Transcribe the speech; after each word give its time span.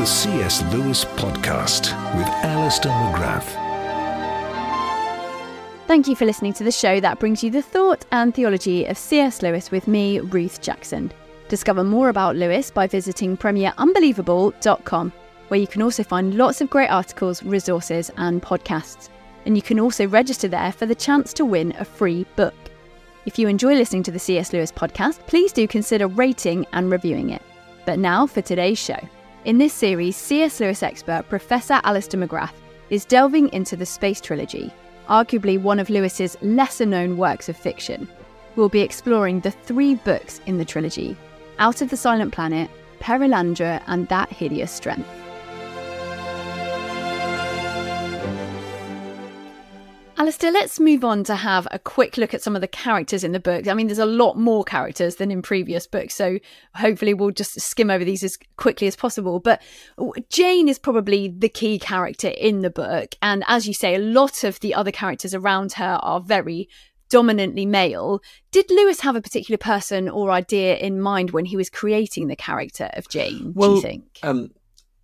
The 0.00 0.06
C.S. 0.06 0.62
Lewis 0.72 1.04
Podcast 1.04 1.92
with 2.16 2.26
Alister 2.26 2.88
McGrath. 2.88 3.44
Thank 5.86 6.08
you 6.08 6.16
for 6.16 6.24
listening 6.24 6.54
to 6.54 6.64
the 6.64 6.72
show 6.72 7.00
that 7.00 7.18
brings 7.18 7.44
you 7.44 7.50
the 7.50 7.60
thought 7.60 8.06
and 8.10 8.34
theology 8.34 8.86
of 8.86 8.96
C.S. 8.96 9.42
Lewis 9.42 9.70
with 9.70 9.86
me, 9.86 10.20
Ruth 10.20 10.62
Jackson. 10.62 11.12
Discover 11.50 11.84
more 11.84 12.08
about 12.08 12.34
Lewis 12.34 12.70
by 12.70 12.86
visiting 12.86 13.36
premierunbelievable.com, 13.36 15.12
where 15.48 15.60
you 15.60 15.66
can 15.66 15.82
also 15.82 16.02
find 16.02 16.34
lots 16.34 16.62
of 16.62 16.70
great 16.70 16.88
articles, 16.88 17.42
resources, 17.42 18.10
and 18.16 18.40
podcasts. 18.40 19.10
And 19.44 19.54
you 19.54 19.60
can 19.60 19.78
also 19.78 20.08
register 20.08 20.48
there 20.48 20.72
for 20.72 20.86
the 20.86 20.94
chance 20.94 21.34
to 21.34 21.44
win 21.44 21.74
a 21.78 21.84
free 21.84 22.24
book. 22.36 22.54
If 23.26 23.38
you 23.38 23.48
enjoy 23.48 23.74
listening 23.74 24.04
to 24.04 24.10
the 24.10 24.18
C.S. 24.18 24.54
Lewis 24.54 24.72
podcast, 24.72 25.18
please 25.26 25.52
do 25.52 25.68
consider 25.68 26.06
rating 26.06 26.64
and 26.72 26.90
reviewing 26.90 27.28
it. 27.28 27.42
But 27.84 27.98
now 27.98 28.26
for 28.26 28.40
today's 28.40 28.78
show. 28.78 28.98
In 29.46 29.56
this 29.56 29.72
series, 29.72 30.16
C.S. 30.16 30.60
Lewis 30.60 30.82
expert 30.82 31.24
Professor 31.30 31.80
Alister 31.82 32.18
McGrath 32.18 32.52
is 32.90 33.06
delving 33.06 33.50
into 33.54 33.74
the 33.74 33.86
Space 33.86 34.20
Trilogy, 34.20 34.70
arguably 35.08 35.58
one 35.58 35.78
of 35.78 35.88
Lewis's 35.88 36.36
lesser 36.42 36.84
known 36.84 37.16
works 37.16 37.48
of 37.48 37.56
fiction. 37.56 38.06
We'll 38.54 38.68
be 38.68 38.82
exploring 38.82 39.40
the 39.40 39.50
three 39.50 39.94
books 39.94 40.42
in 40.44 40.58
the 40.58 40.64
trilogy 40.66 41.16
Out 41.58 41.80
of 41.80 41.88
the 41.88 41.96
Silent 41.96 42.34
Planet, 42.34 42.70
Perelandra, 43.00 43.82
and 43.86 44.06
That 44.08 44.28
Hideous 44.28 44.72
Strength. 44.72 45.08
Alister, 50.30 50.52
let's 50.52 50.78
move 50.78 51.02
on 51.02 51.24
to 51.24 51.34
have 51.34 51.66
a 51.72 51.78
quick 51.80 52.16
look 52.16 52.32
at 52.32 52.40
some 52.40 52.54
of 52.54 52.60
the 52.60 52.68
characters 52.68 53.24
in 53.24 53.32
the 53.32 53.40
book. 53.40 53.66
I 53.66 53.74
mean, 53.74 53.88
there's 53.88 53.98
a 53.98 54.06
lot 54.06 54.38
more 54.38 54.62
characters 54.62 55.16
than 55.16 55.32
in 55.32 55.42
previous 55.42 55.88
books, 55.88 56.14
so 56.14 56.38
hopefully 56.76 57.14
we'll 57.14 57.32
just 57.32 57.60
skim 57.60 57.90
over 57.90 58.04
these 58.04 58.22
as 58.22 58.38
quickly 58.56 58.86
as 58.86 58.94
possible. 58.94 59.40
But 59.40 59.60
Jane 60.28 60.68
is 60.68 60.78
probably 60.78 61.26
the 61.26 61.48
key 61.48 61.80
character 61.80 62.28
in 62.28 62.60
the 62.60 62.70
book. 62.70 63.16
And 63.20 63.42
as 63.48 63.66
you 63.66 63.74
say, 63.74 63.96
a 63.96 63.98
lot 63.98 64.44
of 64.44 64.60
the 64.60 64.72
other 64.72 64.92
characters 64.92 65.34
around 65.34 65.72
her 65.72 65.98
are 66.00 66.20
very 66.20 66.68
dominantly 67.08 67.66
male. 67.66 68.22
Did 68.52 68.70
Lewis 68.70 69.00
have 69.00 69.16
a 69.16 69.20
particular 69.20 69.58
person 69.58 70.08
or 70.08 70.30
idea 70.30 70.76
in 70.76 71.00
mind 71.00 71.32
when 71.32 71.46
he 71.46 71.56
was 71.56 71.68
creating 71.68 72.28
the 72.28 72.36
character 72.36 72.88
of 72.92 73.08
Jane, 73.08 73.52
well, 73.56 73.70
do 73.70 73.74
you 73.74 73.82
think? 73.82 74.20
Um, 74.22 74.52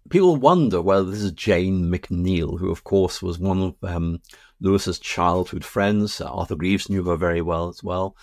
people 0.08 0.36
wonder 0.36 0.80
whether 0.80 1.04
this 1.04 1.22
is 1.22 1.32
Jane 1.32 1.90
McNeill, 1.90 2.58
who, 2.58 2.70
of 2.70 2.84
course, 2.84 3.22
was 3.22 3.38
one 3.38 3.60
of 3.62 3.74
um, 3.82 4.20
Lewis's 4.60 4.98
childhood 4.98 5.64
friends. 5.64 6.20
Arthur 6.20 6.56
Greeves 6.56 6.88
knew 6.88 7.04
her 7.04 7.16
very 7.16 7.42
well 7.42 7.68
as 7.68 7.82
well. 7.82 8.16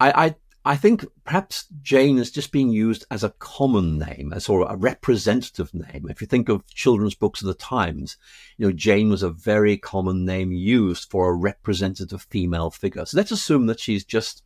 I, 0.00 0.26
I, 0.26 0.34
I 0.66 0.76
think 0.76 1.04
perhaps 1.24 1.66
Jane 1.82 2.18
is 2.18 2.30
just 2.30 2.50
being 2.50 2.70
used 2.70 3.04
as 3.10 3.22
a 3.22 3.34
common 3.38 3.98
name, 3.98 4.32
as 4.32 4.44
sort 4.44 4.66
of 4.66 4.72
a 4.72 4.76
representative 4.76 5.74
name. 5.74 6.06
If 6.08 6.20
you 6.20 6.26
think 6.26 6.48
of 6.48 6.66
children's 6.66 7.14
books 7.14 7.42
of 7.42 7.48
the 7.48 7.54
times, 7.54 8.16
you 8.56 8.66
know, 8.66 8.72
Jane 8.72 9.10
was 9.10 9.22
a 9.22 9.30
very 9.30 9.76
common 9.76 10.24
name 10.24 10.52
used 10.52 11.10
for 11.10 11.28
a 11.28 11.36
representative 11.36 12.26
female 12.30 12.70
figure. 12.70 13.04
So 13.04 13.16
let's 13.18 13.30
assume 13.30 13.66
that 13.66 13.80
she's 13.80 14.04
just 14.04 14.42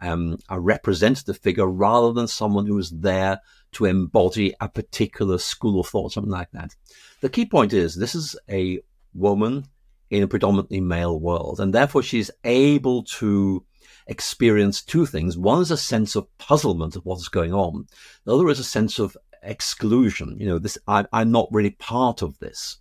um, 0.00 0.38
a 0.48 0.60
representative 0.60 1.38
figure 1.38 1.66
rather 1.66 2.12
than 2.12 2.28
someone 2.28 2.66
who 2.66 2.78
is 2.78 2.90
there 2.90 3.40
to 3.74 3.84
embody 3.84 4.54
a 4.60 4.68
particular 4.68 5.38
school 5.38 5.80
of 5.80 5.88
thought, 5.88 6.12
something 6.12 6.32
like 6.32 6.50
that. 6.52 6.74
The 7.20 7.28
key 7.28 7.46
point 7.46 7.72
is 7.72 7.94
this 7.94 8.14
is 8.14 8.36
a 8.48 8.80
woman 9.14 9.66
in 10.10 10.22
a 10.22 10.28
predominantly 10.28 10.80
male 10.80 11.18
world. 11.18 11.60
And 11.60 11.72
therefore, 11.72 12.02
she's 12.02 12.30
able 12.44 13.04
to 13.04 13.64
experience 14.06 14.82
two 14.82 15.06
things. 15.06 15.36
One 15.36 15.62
is 15.62 15.70
a 15.70 15.76
sense 15.76 16.14
of 16.14 16.26
puzzlement 16.38 16.96
of 16.96 17.04
what's 17.04 17.28
going 17.28 17.52
on. 17.52 17.86
The 18.24 18.34
other 18.34 18.48
is 18.48 18.58
a 18.58 18.64
sense 18.64 18.98
of 18.98 19.16
exclusion. 19.42 20.36
You 20.38 20.46
know, 20.46 20.58
this, 20.58 20.78
I, 20.86 21.06
am 21.12 21.32
not 21.32 21.48
really 21.50 21.70
part 21.70 22.22
of 22.22 22.38
this. 22.38 22.78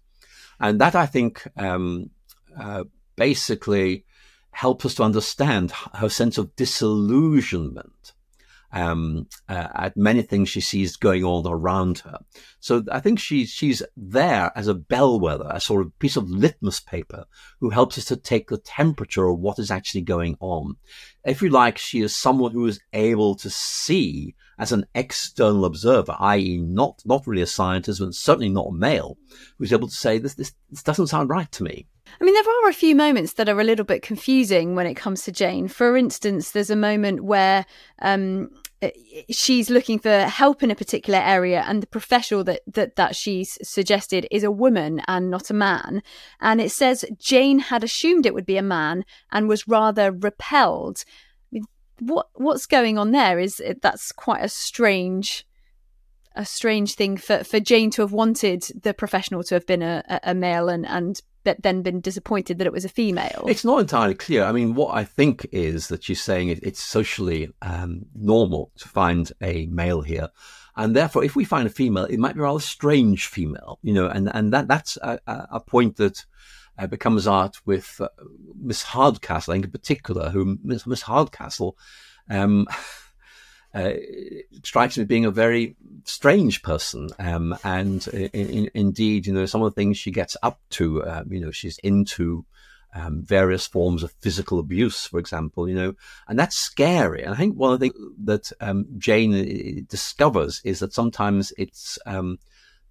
And 0.60 0.80
that 0.82 0.96
I 0.96 1.06
think, 1.06 1.46
um, 1.58 2.10
uh, 2.60 2.84
basically 3.16 4.06
helps 4.52 4.86
us 4.86 4.96
to 4.96 5.04
understand 5.04 5.72
her 5.96 6.10
sense 6.10 6.38
of 6.38 6.56
disillusionment 6.56 8.14
um, 8.74 9.28
uh, 9.48 9.68
at 9.76 9.96
many 9.96 10.24
things 10.24 10.50
she 10.50 10.60
sees 10.60 10.98
going 10.98 11.24
on 11.24 11.46
around 11.48 12.00
her. 12.00 12.20
So 12.60 12.84
I 12.92 13.00
think 13.00 13.20
she's 13.20 13.50
she's 13.50 13.84
there 13.96 14.52
as 14.56 14.68
a 14.68 14.74
bellwether, 14.74 15.48
a 15.50 15.62
sort 15.62 15.86
of 15.86 15.98
piece 16.00 16.18
of 16.18 16.30
litmus 16.30 16.80
paper 16.80 17.26
who 17.60 17.70
helps 17.70 17.98
us 17.98 18.06
to 18.06 18.18
take 18.18 18.50
the 18.50 18.58
temperature 18.58 19.28
of 19.28 19.40
what 19.40 19.60
is 19.60 19.72
actually 19.72 20.02
going 20.02 20.36
on. 20.40 20.76
If 21.24 21.42
you 21.42 21.50
like, 21.50 21.78
she 21.78 22.02
is 22.02 22.16
someone 22.16 22.52
who 22.52 22.66
is 22.66 22.82
able 22.92 23.36
to 23.36 23.50
see 23.50 24.36
as 24.58 24.72
an 24.72 24.86
external 24.96 25.66
observer, 25.66 26.16
i.e., 26.20 26.58
not 26.58 27.02
not 27.06 27.28
really 27.28 27.44
a 27.44 27.48
scientist, 27.48 28.00
but 28.00 28.14
certainly 28.16 28.50
not 28.50 28.70
a 28.70 28.74
male, 28.74 29.18
who's 29.58 29.72
able 29.72 29.88
to 29.88 29.94
say 29.94 30.18
this 30.18 30.34
this, 30.34 30.54
this 30.72 30.84
doesn't 30.84 31.08
sound 31.08 31.30
right 31.30 31.52
to 31.52 31.64
me. 31.64 31.88
I 32.20 32.24
mean, 32.24 32.34
there 32.34 32.44
are 32.44 32.70
a 32.70 32.74
few 32.74 32.96
moments 32.96 33.34
that 33.34 33.50
are 33.50 33.60
a 33.60 33.64
little 33.64 33.86
bit 33.86 34.02
confusing 34.02 34.76
when 34.76 34.86
it 34.86 34.96
comes 34.96 35.24
to 35.24 35.32
Jane. 35.32 35.68
For 35.68 35.98
instance, 35.98 36.52
there's 36.52 36.70
a 36.70 36.76
moment 36.76 37.24
where 37.24 37.66
um, 38.00 38.50
she's 39.30 39.70
looking 39.70 40.00
for 40.00 40.22
help 40.22 40.64
in 40.64 40.72
a 40.72 40.76
particular 40.76 41.20
area, 41.20 41.64
and 41.68 41.82
the 41.82 41.88
professional 41.88 42.44
that, 42.46 42.62
that 42.68 42.96
that 42.96 43.16
she's 43.16 43.58
suggested 43.62 44.28
is 44.32 44.44
a 44.44 44.52
woman 44.52 45.02
and 45.08 45.30
not 45.30 45.50
a 45.50 45.54
man. 45.54 46.02
And 46.40 46.62
it 46.62 46.72
says 46.72 47.06
Jane 47.20 47.60
had 47.60 47.84
assumed 47.84 48.26
it 48.26 48.34
would 48.34 48.46
be 48.46 48.58
a 48.58 48.64
man 48.64 49.06
and 49.32 49.48
was 49.48 49.68
rather 49.68 50.12
repelled. 50.12 51.04
What 52.00 52.28
what's 52.34 52.66
going 52.66 52.98
on 52.98 53.12
there? 53.12 53.40
Is 53.40 53.62
that's 53.82 54.12
quite 54.12 54.44
a 54.44 54.50
strange 54.50 55.46
a 56.36 56.46
strange 56.46 56.96
thing 56.96 57.18
for, 57.18 57.44
for 57.44 57.60
Jane 57.60 57.92
to 57.92 58.02
have 58.02 58.12
wanted 58.12 58.64
the 58.82 58.94
professional 58.94 59.44
to 59.44 59.56
have 59.56 59.68
been 59.68 59.84
a, 59.84 60.04
a 60.24 60.34
male 60.34 60.68
and, 60.68 60.86
and 60.86 61.22
then 61.44 61.82
been 61.82 62.02
disappointed 62.02 62.58
that 62.58 62.68
it 62.68 62.74
was 62.74 62.86
a 62.86 62.90
female. 62.90 63.46
It's 63.48 63.66
not 63.66 63.80
entirely 63.80 64.16
clear. 64.16 64.44
I 64.44 64.52
mean, 64.52 64.76
what 64.76 64.96
I 64.96 65.04
think 65.04 65.48
is 65.52 65.88
that 65.88 66.04
she's 66.04 66.22
saying 66.22 66.50
it, 66.50 66.60
it's 66.64 66.82
socially 66.82 67.52
um, 67.62 68.06
normal 68.16 68.72
to 68.78 68.88
find 68.88 69.32
a 69.42 69.66
male 69.68 70.02
here. 70.02 70.30
And 70.76 70.96
therefore, 70.96 71.24
if 71.24 71.36
we 71.36 71.46
find 71.46 71.68
a 71.68 71.72
female, 71.72 72.06
it 72.06 72.18
might 72.18 72.34
be 72.34 72.40
a 72.40 72.44
rather 72.44 72.60
strange 72.60 73.28
female, 73.28 73.80
you 73.84 73.94
know, 73.94 74.08
and, 74.08 74.30
and 74.34 74.52
that, 74.54 74.68
that's 74.68 74.98
a, 74.98 75.20
a 75.28 75.60
point 75.60 75.98
that 75.98 76.26
uh, 76.78 76.88
becomes 76.88 77.28
art 77.28 77.58
with 77.66 78.02
uh, 78.02 78.10
Miss 78.60 78.82
Hardcastle, 78.82 79.52
I 79.52 79.56
think 79.56 79.66
in 79.66 79.72
particular, 79.72 80.30
who 80.30 80.58
Miss, 80.64 80.88
Miss 80.88 81.04
Hardcastle, 81.04 81.78
um, 82.30 82.68
uh, 83.74 83.94
strikes 84.64 84.98
me 84.98 85.02
as 85.02 85.08
being 85.08 85.26
a 85.26 85.32
very 85.32 85.76
strange 86.06 86.62
person. 86.62 87.10
Um, 87.20 87.58
and 87.64 88.06
in, 88.08 88.30
in, 88.30 88.72
indeed, 88.74 89.26
you 89.26 89.34
know, 89.34 89.46
some 89.46 89.62
of 89.62 89.74
the 89.74 89.76
things 89.76 89.98
she 89.98 90.12
gets 90.12 90.38
up 90.44 90.60
to, 90.72 91.04
uh, 91.04 91.24
you 91.30 91.40
know, 91.40 91.52
she's 91.52 91.80
into 91.80 92.46
um, 92.96 93.24
various 93.24 93.66
forms 93.66 94.04
of 94.04 94.14
physical 94.22 94.60
abuse, 94.60 95.08
for 95.08 95.20
example, 95.20 95.68
you 95.68 95.76
know, 95.76 95.94
and 96.28 96.38
that's 96.38 96.56
scary. 96.56 97.24
And 97.24 97.34
I 97.34 97.38
think 97.38 97.56
one 97.56 97.74
of 97.74 97.80
the 97.80 97.90
things 97.90 98.14
that 98.26 98.52
um, 98.62 98.86
Jane 98.98 99.34
uh, 99.34 99.82
discovers 99.90 100.62
is 100.64 100.80
that 100.80 100.94
sometimes 100.94 101.52
it's 101.58 101.98
um, 102.06 102.38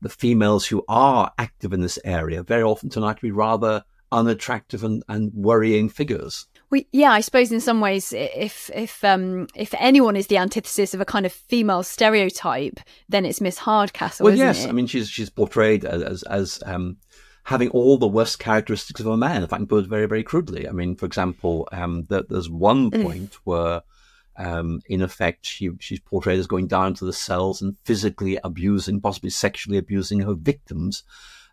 the 0.00 0.08
females 0.08 0.67
who 0.67 0.84
are 0.88 1.32
active 1.38 1.73
in 1.73 1.81
this 1.81 1.99
area 2.05 2.43
very 2.43 2.62
often 2.62 2.90
turn 2.90 3.05
out 3.05 3.17
to 3.19 3.23
be 3.23 3.31
rather 3.31 3.84
unattractive 4.11 4.84
and, 4.84 5.02
and 5.08 5.32
worrying 5.32 5.88
figures. 5.88 6.46
Well, 6.72 6.80
yeah, 6.90 7.12
I 7.12 7.20
suppose 7.20 7.52
in 7.52 7.60
some 7.60 7.80
ways, 7.80 8.12
if 8.12 8.70
if 8.74 9.04
um, 9.04 9.46
if 9.54 9.74
anyone 9.78 10.16
is 10.16 10.26
the 10.26 10.38
antithesis 10.38 10.94
of 10.94 11.00
a 11.00 11.04
kind 11.04 11.26
of 11.26 11.32
female 11.32 11.82
stereotype, 11.82 12.80
then 13.08 13.26
it's 13.26 13.40
Miss 13.40 13.58
Hardcastle. 13.58 14.24
Well, 14.24 14.34
yes, 14.34 14.64
it? 14.64 14.70
I 14.70 14.72
mean 14.72 14.86
she's 14.86 15.08
she's 15.08 15.28
portrayed 15.28 15.84
as 15.84 16.22
as 16.24 16.62
um, 16.64 16.96
having 17.44 17.69
all 17.70 17.98
the 17.98 18.08
worst 18.08 18.38
characteristics 18.38 19.00
of 19.00 19.06
a 19.06 19.16
man, 19.16 19.42
if 19.42 19.52
I 19.52 19.56
can 19.56 19.66
put 19.66 19.84
it 19.84 19.90
very, 19.90 20.06
very 20.06 20.22
crudely. 20.22 20.69
I 20.69 20.72
mean, 20.72 20.96
for 20.96 21.06
example, 21.06 21.69
um, 21.72 22.06
there's 22.08 22.48
one 22.48 22.90
point 22.90 23.36
where, 23.44 23.82
um, 24.36 24.80
in 24.86 25.02
effect, 25.02 25.44
she, 25.44 25.70
she's 25.80 26.00
portrayed 26.00 26.38
as 26.38 26.46
going 26.46 26.69
down 26.69 26.94
to 26.94 27.04
the 27.04 27.12
cells 27.12 27.60
and 27.60 27.76
physically 27.84 28.38
abusing, 28.44 29.00
possibly 29.00 29.30
sexually 29.30 29.78
abusing 29.78 30.20
her 30.20 30.34
victims. 30.34 31.02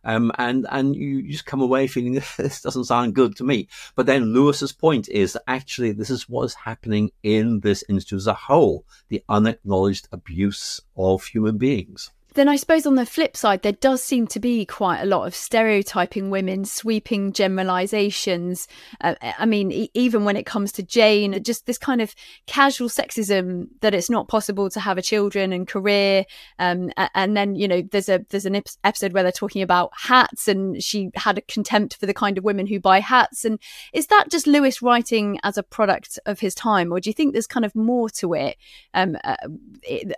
Um, 0.03 0.31
and 0.37 0.65
and 0.69 0.95
you, 0.95 1.23
just 1.23 1.45
come 1.45 1.61
away 1.61 1.87
feeling 1.87 2.13
this 2.37 2.61
doesn't 2.61 2.85
sound 2.85 3.15
good 3.15 3.35
to 3.37 3.43
me. 3.43 3.67
But 3.95 4.05
then 4.05 4.33
Lewis's 4.33 4.71
point 4.71 5.09
is 5.09 5.37
actually 5.47 5.91
this 5.91 6.09
is 6.09 6.29
what 6.29 6.43
is 6.43 6.53
happening 6.53 7.11
in 7.23 7.59
this 7.59 7.83
institute 7.89 8.17
as 8.17 8.27
a 8.27 8.33
whole: 8.33 8.85
the 9.09 9.23
unacknowledged 9.27 10.07
abuse 10.11 10.81
of 10.95 11.25
human 11.25 11.57
beings 11.57 12.11
then 12.39 12.47
I 12.47 12.55
suppose 12.55 12.85
on 12.85 12.95
the 12.95 13.05
flip 13.05 13.35
side, 13.35 13.63
there 13.63 13.73
does 13.73 14.01
seem 14.01 14.25
to 14.27 14.39
be 14.39 14.65
quite 14.65 15.01
a 15.01 15.05
lot 15.05 15.27
of 15.27 15.35
stereotyping 15.35 16.29
women, 16.29 16.63
sweeping 16.63 17.33
generalizations. 17.33 18.65
Uh, 19.01 19.15
I 19.21 19.45
mean, 19.45 19.73
e- 19.73 19.91
even 19.93 20.23
when 20.23 20.37
it 20.37 20.45
comes 20.45 20.71
to 20.73 20.83
Jane, 20.83 21.43
just 21.43 21.65
this 21.65 21.77
kind 21.77 21.99
of 21.99 22.15
casual 22.47 22.87
sexism 22.87 23.67
that 23.81 23.93
it's 23.93 24.09
not 24.09 24.29
possible 24.29 24.69
to 24.69 24.79
have 24.79 24.97
a 24.97 25.01
children 25.01 25.51
and 25.51 25.67
career. 25.67 26.23
Um, 26.59 26.91
and 27.13 27.35
then 27.35 27.55
you 27.55 27.67
know, 27.67 27.81
there's 27.81 28.07
a 28.07 28.25
there's 28.29 28.45
an 28.45 28.61
episode 28.85 29.11
where 29.11 29.23
they're 29.23 29.33
talking 29.33 29.61
about 29.61 29.91
hats, 29.93 30.47
and 30.47 30.81
she 30.81 31.11
had 31.15 31.39
a 31.39 31.41
contempt 31.41 31.97
for 31.97 32.05
the 32.05 32.13
kind 32.13 32.37
of 32.37 32.45
women 32.45 32.67
who 32.67 32.79
buy 32.79 33.01
hats. 33.01 33.43
And 33.43 33.59
is 33.91 34.07
that 34.07 34.31
just 34.31 34.47
Lewis 34.47 34.81
writing 34.81 35.39
as 35.43 35.57
a 35.57 35.63
product 35.63 36.17
of 36.25 36.39
his 36.39 36.55
time, 36.55 36.93
or 36.93 37.01
do 37.01 37.09
you 37.09 37.13
think 37.13 37.33
there's 37.33 37.47
kind 37.47 37.65
of 37.65 37.75
more 37.75 38.09
to 38.11 38.33
it 38.33 38.55
um, 38.93 39.17
uh, 39.25 39.35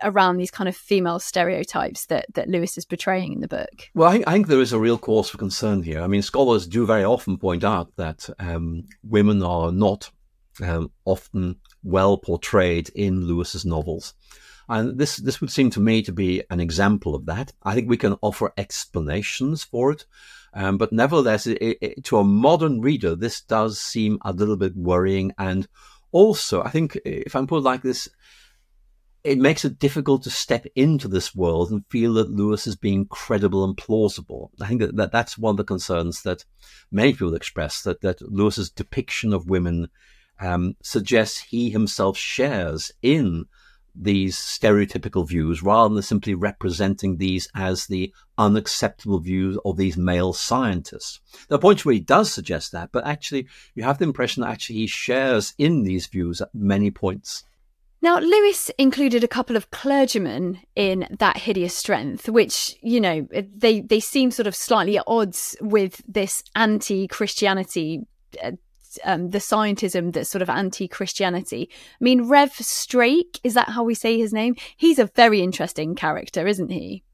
around 0.02 0.36
these 0.36 0.52
kind 0.52 0.68
of 0.68 0.76
female 0.76 1.18
stereotypes? 1.18 2.06
That, 2.12 2.26
that 2.34 2.48
Lewis 2.48 2.76
is 2.76 2.84
portraying 2.84 3.32
in 3.32 3.40
the 3.40 3.48
book? 3.48 3.90
Well, 3.94 4.10
I, 4.10 4.22
I 4.26 4.32
think 4.32 4.46
there 4.46 4.60
is 4.60 4.72
a 4.72 4.78
real 4.78 4.98
cause 4.98 5.30
for 5.30 5.38
concern 5.38 5.82
here. 5.82 6.02
I 6.02 6.06
mean, 6.06 6.22
scholars 6.22 6.66
do 6.66 6.84
very 6.84 7.04
often 7.04 7.38
point 7.38 7.64
out 7.64 7.96
that 7.96 8.28
um, 8.38 8.84
women 9.02 9.42
are 9.42 9.72
not 9.72 10.10
um, 10.62 10.90
often 11.04 11.56
well 11.82 12.18
portrayed 12.18 12.90
in 12.90 13.26
Lewis's 13.26 13.64
novels. 13.64 14.14
And 14.68 14.98
this, 14.98 15.16
this 15.16 15.40
would 15.40 15.50
seem 15.50 15.70
to 15.70 15.80
me 15.80 16.02
to 16.02 16.12
be 16.12 16.42
an 16.50 16.60
example 16.60 17.14
of 17.14 17.26
that. 17.26 17.52
I 17.62 17.74
think 17.74 17.88
we 17.88 17.96
can 17.96 18.16
offer 18.20 18.52
explanations 18.56 19.64
for 19.64 19.92
it. 19.92 20.04
Um, 20.54 20.76
but 20.76 20.92
nevertheless, 20.92 21.46
it, 21.46 21.78
it, 21.80 22.04
to 22.04 22.18
a 22.18 22.24
modern 22.24 22.80
reader, 22.82 23.16
this 23.16 23.40
does 23.40 23.80
seem 23.80 24.18
a 24.22 24.32
little 24.32 24.56
bit 24.56 24.76
worrying. 24.76 25.32
And 25.38 25.66
also, 26.12 26.62
I 26.62 26.68
think 26.68 26.98
if 27.04 27.34
I'm 27.34 27.46
put 27.46 27.62
like 27.62 27.82
this, 27.82 28.08
it 29.24 29.38
makes 29.38 29.64
it 29.64 29.78
difficult 29.78 30.22
to 30.24 30.30
step 30.30 30.66
into 30.74 31.06
this 31.06 31.34
world 31.34 31.70
and 31.70 31.86
feel 31.88 32.14
that 32.14 32.30
Lewis 32.30 32.66
is 32.66 32.74
being 32.76 33.06
credible 33.06 33.64
and 33.64 33.76
plausible. 33.76 34.50
I 34.60 34.66
think 34.66 34.80
that, 34.80 34.96
that 34.96 35.12
that's 35.12 35.38
one 35.38 35.52
of 35.52 35.56
the 35.58 35.64
concerns 35.64 36.22
that 36.22 36.44
many 36.90 37.12
people 37.12 37.34
express 37.34 37.82
that, 37.82 38.00
that 38.00 38.20
Lewis's 38.22 38.70
depiction 38.70 39.32
of 39.32 39.48
women 39.48 39.88
um, 40.40 40.74
suggests 40.82 41.38
he 41.38 41.70
himself 41.70 42.16
shares 42.16 42.90
in 43.00 43.46
these 43.94 44.36
stereotypical 44.36 45.28
views 45.28 45.62
rather 45.62 45.94
than 45.94 46.02
simply 46.02 46.34
representing 46.34 47.16
these 47.16 47.46
as 47.54 47.86
the 47.86 48.12
unacceptable 48.38 49.20
views 49.20 49.58
of 49.64 49.76
these 49.76 49.96
male 49.96 50.32
scientists. 50.32 51.20
There 51.48 51.56
are 51.56 51.60
points 51.60 51.84
where 51.84 51.92
he 51.92 52.00
does 52.00 52.32
suggest 52.32 52.72
that, 52.72 52.90
but 52.90 53.06
actually 53.06 53.46
you 53.74 53.82
have 53.84 53.98
the 53.98 54.04
impression 54.04 54.40
that 54.40 54.50
actually 54.50 54.76
he 54.76 54.86
shares 54.86 55.54
in 55.58 55.82
these 55.82 56.06
views 56.06 56.40
at 56.40 56.54
many 56.54 56.90
points. 56.90 57.44
Now, 58.02 58.18
Lewis 58.18 58.68
included 58.78 59.22
a 59.22 59.28
couple 59.28 59.54
of 59.54 59.70
clergymen 59.70 60.58
in 60.74 61.06
that 61.20 61.36
hideous 61.36 61.76
strength, 61.76 62.28
which, 62.28 62.76
you 62.82 63.00
know, 63.00 63.28
they, 63.56 63.80
they 63.80 64.00
seem 64.00 64.32
sort 64.32 64.48
of 64.48 64.56
slightly 64.56 64.98
at 64.98 65.04
odds 65.06 65.56
with 65.60 66.02
this 66.08 66.42
anti 66.56 67.06
Christianity, 67.06 68.00
uh, 68.42 68.52
um, 69.04 69.30
the 69.30 69.38
scientism 69.38 70.12
that's 70.12 70.28
sort 70.28 70.42
of 70.42 70.50
anti 70.50 70.88
Christianity. 70.88 71.70
I 71.72 72.04
mean, 72.04 72.28
Rev 72.28 72.50
Straik, 72.54 73.38
is 73.44 73.54
that 73.54 73.68
how 73.68 73.84
we 73.84 73.94
say 73.94 74.18
his 74.18 74.32
name? 74.32 74.56
He's 74.76 74.98
a 74.98 75.06
very 75.06 75.40
interesting 75.40 75.94
character, 75.94 76.48
isn't 76.48 76.70
he? 76.70 77.04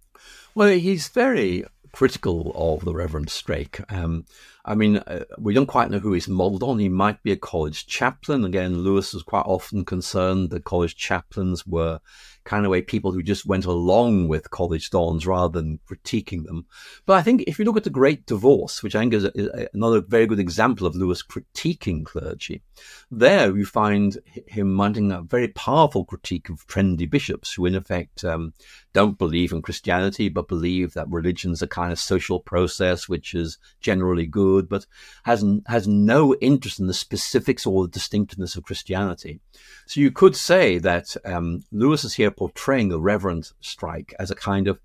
Well, 0.55 0.71
he's 0.71 1.09
very 1.09 1.67
critical 1.93 2.53
of 2.55 2.85
the 2.85 2.95
Reverend 2.95 3.29
Straik. 3.29 3.85
Um, 3.93 4.25
I 4.65 4.75
mean, 4.75 4.99
uh, 4.99 5.25
we 5.39 5.55
don't 5.55 5.67
quite 5.67 5.91
know 5.91 5.99
who 5.99 6.13
he's 6.13 6.29
modelled 6.29 6.63
on. 6.63 6.79
He 6.79 6.89
might 6.89 7.23
be 7.23 7.33
a 7.33 7.37
college 7.37 7.87
chaplain. 7.87 8.45
Again, 8.45 8.79
Lewis 8.79 9.15
was 9.15 9.23
quite 9.23 9.47
often 9.47 9.85
concerned 9.85 10.51
that 10.51 10.65
college 10.65 10.97
chaplains 10.97 11.67
were 11.67 12.01
kind 12.49 12.65
of 12.65 12.71
way 12.71 12.81
people 12.81 13.13
who 13.13 13.23
just 13.23 13.47
went 13.47 13.67
along 13.67 14.27
with 14.27 14.51
college 14.51 14.89
dons 14.89 15.27
rather 15.27 15.61
than 15.61 15.79
critiquing 15.87 16.45
them. 16.45 16.65
But 17.05 17.19
I 17.19 17.23
think 17.23 17.45
if 17.47 17.59
you 17.59 17.67
look 17.67 17.77
at 17.77 17.85
the 17.85 17.91
Great 17.91 18.25
Divorce, 18.25 18.83
which 18.83 18.97
I 18.97 19.01
think 19.01 19.13
is, 19.13 19.25
a, 19.25 19.69
another 19.75 20.01
very 20.01 20.27
good 20.27 20.41
example 20.41 20.87
of 20.87 20.97
Lewis 20.97 21.23
critiquing 21.23 22.07
clergy, 22.07 22.63
there 23.11 23.55
you 23.55 23.67
find 23.67 24.17
him 24.47 24.73
mounting 24.73 25.13
a 25.13 25.21
very 25.21 25.49
powerful 25.49 26.07
critique 26.07 26.49
of 26.49 26.67
trendy 26.67 27.09
bishops 27.09 27.53
who, 27.53 27.67
in 27.67 27.75
effect, 27.75 28.25
um, 28.25 28.55
don't 28.95 29.19
believe 29.19 29.53
in 29.53 29.61
Christianity, 29.61 30.31
but 30.31 30.49
believe 30.49 30.95
that 30.95 31.11
religion's 31.11 31.61
a 31.61 31.67
kind 31.67 31.93
of 31.93 31.99
social 31.99 32.41
process 32.41 33.09
which 33.09 33.35
is 33.35 33.59
generally 33.81 34.27
good, 34.27 34.69
but 34.69 34.87
has 35.25 35.45
has 35.67 35.87
no 35.87 36.35
interest 36.37 36.81
in 36.81 36.87
the 36.87 36.95
specifics 36.95 37.67
or 37.67 37.85
the 37.85 37.91
distinctiveness 37.91 38.57
of 38.57 38.65
Christianity. 38.65 39.41
So 39.87 40.01
you 40.01 40.11
could 40.11 40.35
say 40.35 40.79
that 40.79 41.17
um, 41.25 41.65
Lewis 41.71 42.05
is 42.05 42.15
here 42.15 42.31
portraying 42.39 42.89
the 42.89 43.01
Reverend 43.01 43.51
Straik 43.61 44.13
as 44.19 44.31
a 44.31 44.37
kind 44.37 44.69
of 44.69 44.79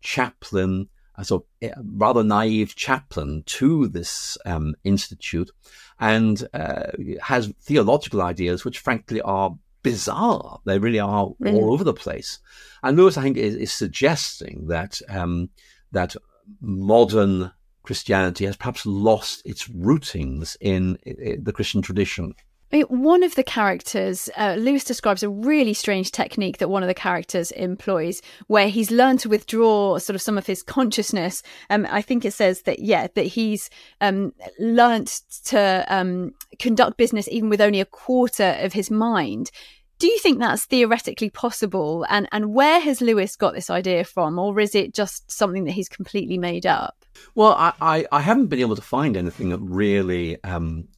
chaplain, 0.00 0.88
as 1.18 1.32
a 1.32 1.40
rather 1.84 2.22
naive 2.22 2.76
chaplain 2.76 3.42
to 3.46 3.88
this 3.88 4.38
um, 4.46 4.76
institute, 4.84 5.50
and 5.98 6.48
uh, 6.54 6.84
has 7.22 7.52
theological 7.60 8.22
ideas 8.22 8.64
which, 8.64 8.78
frankly, 8.78 9.20
are 9.22 9.56
bizarre. 9.82 10.60
They 10.64 10.78
really 10.78 11.00
are 11.00 11.32
really? 11.40 11.58
all 11.58 11.72
over 11.72 11.84
the 11.84 11.92
place. 11.92 12.38
And 12.82 12.96
Lewis, 12.96 13.16
I 13.16 13.22
think, 13.22 13.36
is, 13.36 13.56
is 13.56 13.72
suggesting 13.72 14.68
that 14.68 15.00
um, 15.08 15.50
that 15.92 16.14
modern 16.60 17.50
Christianity 17.82 18.46
has 18.46 18.56
perhaps 18.56 18.86
lost 18.86 19.42
its 19.44 19.68
rootings 19.68 20.56
in, 20.60 20.96
in 21.04 21.42
the 21.42 21.52
Christian 21.52 21.82
tradition. 21.82 22.34
One 22.72 23.24
of 23.24 23.34
the 23.34 23.42
characters, 23.42 24.30
uh, 24.36 24.54
Lewis 24.56 24.84
describes 24.84 25.24
a 25.24 25.28
really 25.28 25.74
strange 25.74 26.12
technique 26.12 26.58
that 26.58 26.68
one 26.68 26.84
of 26.84 26.86
the 26.86 26.94
characters 26.94 27.50
employs, 27.50 28.22
where 28.46 28.68
he's 28.68 28.92
learned 28.92 29.18
to 29.20 29.28
withdraw 29.28 29.98
sort 29.98 30.14
of 30.14 30.22
some 30.22 30.38
of 30.38 30.46
his 30.46 30.62
consciousness. 30.62 31.42
Um, 31.68 31.86
I 31.90 32.00
think 32.00 32.24
it 32.24 32.32
says 32.32 32.62
that, 32.62 32.78
yeah, 32.78 33.08
that 33.14 33.24
he's 33.24 33.70
um, 34.00 34.32
learned 34.60 35.08
to 35.46 35.84
um, 35.88 36.32
conduct 36.60 36.96
business 36.96 37.28
even 37.28 37.48
with 37.48 37.60
only 37.60 37.80
a 37.80 37.86
quarter 37.86 38.56
of 38.60 38.72
his 38.72 38.88
mind. 38.88 39.50
Do 39.98 40.06
you 40.06 40.18
think 40.18 40.38
that's 40.38 40.64
theoretically 40.64 41.28
possible? 41.28 42.06
And, 42.08 42.28
and 42.30 42.54
where 42.54 42.80
has 42.80 43.00
Lewis 43.00 43.34
got 43.36 43.52
this 43.52 43.68
idea 43.68 44.04
from? 44.04 44.38
Or 44.38 44.58
is 44.60 44.74
it 44.74 44.94
just 44.94 45.30
something 45.30 45.64
that 45.64 45.72
he's 45.72 45.88
completely 45.88 46.38
made 46.38 46.66
up? 46.66 47.04
Well, 47.34 47.52
I, 47.52 47.72
I, 47.80 48.06
I 48.12 48.20
haven't 48.20 48.46
been 48.46 48.60
able 48.60 48.76
to 48.76 48.82
find 48.82 49.16
anything 49.16 49.50
that 49.50 49.58
really 49.58 50.42
um, 50.44 50.88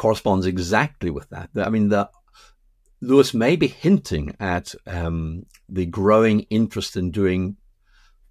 corresponds 0.00 0.46
exactly 0.46 1.10
with 1.10 1.28
that. 1.28 1.50
I 1.54 1.68
mean, 1.68 1.90
the, 1.90 2.08
Lewis 3.02 3.34
may 3.34 3.54
be 3.54 3.66
hinting 3.66 4.34
at 4.40 4.74
um, 4.86 5.44
the 5.68 5.84
growing 5.84 6.40
interest 6.48 6.96
in 6.96 7.10
doing 7.10 7.58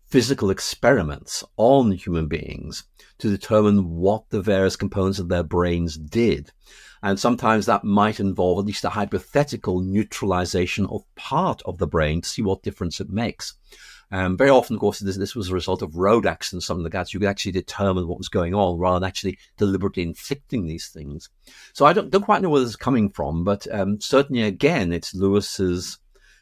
physical 0.08 0.50
experiments 0.50 1.44
on 1.58 1.92
human 1.92 2.28
beings 2.28 2.86
to 3.20 3.30
determine 3.30 3.88
what 3.98 4.24
the 4.32 4.42
various 4.42 4.76
components 4.76 5.20
of 5.20 5.30
their 5.30 5.44
brains 5.44 5.96
did. 5.96 6.52
And 7.04 7.20
sometimes 7.20 7.68
that 7.68 7.84
might 7.84 8.20
involve 8.20 8.58
at 8.58 8.66
least 8.66 8.84
a 8.84 8.90
hypothetical 8.90 9.80
neutralization 9.80 10.88
of 10.88 11.04
part 11.16 11.62
of 11.66 11.78
the 11.78 11.88
brain 11.88 12.22
to 12.22 12.30
see 12.30 12.42
what 12.42 12.64
difference 12.64 13.00
it 13.00 13.12
makes. 13.12 13.54
Um, 14.12 14.38
very 14.38 14.50
often, 14.50 14.76
of 14.76 14.80
course, 14.80 15.00
this, 15.00 15.18
this, 15.18 15.36
was 15.36 15.50
a 15.50 15.54
result 15.54 15.84
of 15.84 15.96
road 15.96 16.26
accidents, 16.26 16.66
something 16.66 16.84
like 16.84 16.94
that. 16.94 17.10
So 17.10 17.16
you 17.16 17.20
could 17.20 17.30
actually 17.30 17.52
determine 17.52 18.08
what 18.08 18.18
was 18.18 18.28
going 18.28 18.56
on 18.56 18.80
rather 18.80 19.00
than 19.00 19.08
actually 19.08 19.38
deliberately 19.58 20.02
inflicting 20.02 20.66
these 20.66 20.88
things. 20.88 21.30
So 21.74 21.86
I 21.86 21.94
don't, 21.94 22.10
don't 22.10 22.24
quite 22.24 22.42
know 22.42 22.50
where 22.50 22.62
this 22.62 22.70
is 22.70 22.76
coming 22.76 23.12
from, 23.12 23.44
but 23.44 23.68
um, 23.72 24.02
certainly, 24.02 24.42
again, 24.42 24.92
it's 24.92 25.14
Lewis's 25.14 26.00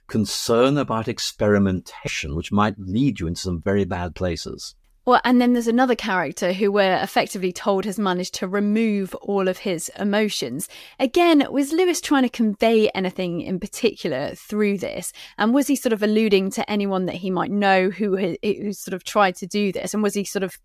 concern 0.08 0.78
about 0.78 1.10
experimentation, 1.10 2.36
which 2.36 2.54
might 2.54 2.80
lead 2.80 3.20
you 3.20 3.28
into 3.28 3.42
some 3.42 3.62
very 3.62 3.84
bad 3.84 4.16
places. 4.16 4.76
Well, 5.08 5.22
and 5.24 5.40
then 5.40 5.54
there's 5.54 5.70
another 5.70 5.96
character 5.96 6.52
who 6.52 6.70
we're 6.70 7.02
effectively 7.02 7.54
told 7.54 7.86
has 7.86 7.98
managed 7.98 8.34
to 8.36 8.48
remove 8.48 9.16
all 9.16 9.48
of 9.48 9.60
his 9.60 9.90
emotions. 9.98 10.68
Again, 11.00 11.48
was 11.50 11.72
Lewis 11.72 12.02
trying 12.02 12.24
to 12.24 12.30
convey 12.30 12.90
anything 12.90 13.40
in 13.40 13.58
particular 13.58 14.36
through 14.36 14.80
this? 14.80 15.14
And 15.38 15.54
was 15.54 15.68
he 15.68 15.78
sort 15.78 15.94
of 15.94 16.04
alluding 16.04 16.52
to 16.52 16.70
anyone 16.70 17.06
that 17.06 17.16
he 17.16 17.32
might 17.32 17.52
know 17.52 17.90
who, 17.90 18.18
who 18.18 18.74
sort 18.74 18.94
of 18.94 19.06
tried 19.06 19.38
to 19.38 19.48
do 19.48 19.72
this? 19.72 19.94
And 19.94 20.04
was 20.04 20.14
he 20.14 20.26
sort 20.26 20.44
of 20.44 20.58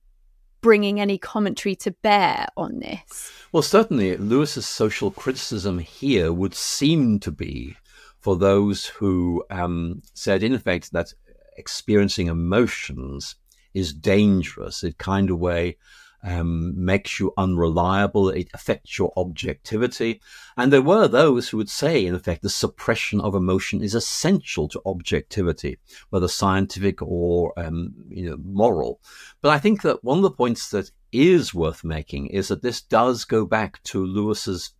bringing 0.61 1.00
any 1.00 1.18
commentary 1.18 1.76
to 1.76 1.92
bear 2.02 2.49
on 2.56 2.80
this? 2.80 3.30
Well, 3.52 3.62
certainly 3.62 4.16
Lewis's 4.16 4.66
social 4.66 5.12
criticism 5.12 5.78
here 5.78 6.32
would 6.32 6.56
seem 6.56 7.20
to 7.20 7.30
be 7.30 7.76
for 8.18 8.34
those 8.34 8.87
who 8.87 9.44
um, 9.50 10.02
said, 10.14 10.42
in 10.42 10.52
effect, 10.52 10.90
that 10.90 11.14
experiencing 11.56 12.26
emotions 12.26 13.37
is 13.75 13.93
dangerous. 13.93 14.85
It 14.85 14.99
kind 14.99 15.31
of 15.31 15.38
way 15.38 15.76
um, 16.25 16.85
makes 16.85 17.19
you 17.19 17.33
unreliable. 17.37 18.29
It 18.29 18.49
affects 18.55 18.99
your 18.99 19.12
objectivity. 19.17 20.21
And 20.57 20.73
there 20.73 20.83
were 20.83 21.09
those 21.09 21.49
who 21.49 21.57
would 21.57 21.71
say, 21.71 22.07
in 22.07 22.14
effect, 22.14 22.43
the 22.43 22.50
suppression 22.50 23.21
of 23.21 23.35
emotion 23.35 23.83
is 23.83 23.95
essential 23.95 24.69
to 24.69 24.83
objectivity, 24.87 25.79
whether 26.11 26.29
scientific 26.29 27.02
or 27.02 27.52
um, 27.59 27.95
you 28.09 28.31
know 28.31 28.37
moral. 28.45 29.00
But 29.41 29.50
I 29.50 29.59
think 29.59 29.83
that 29.83 30.05
one 30.05 30.19
of 30.19 30.23
the 30.23 30.31
points 30.31 30.71
that 30.71 30.91
is 31.11 31.52
worth 31.52 31.85
making 31.85 32.29
is 32.29 32.49
that 32.49 32.62
this 32.62 32.81
does 32.81 33.25
go 33.25 33.45
back 33.45 33.83
to 33.85 34.05
Lewis's 34.05 34.73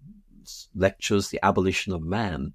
lectures, 0.75 1.29
The 1.29 1.41
Abolition 1.43 1.93
of 1.93 2.03
Man. 2.03 2.55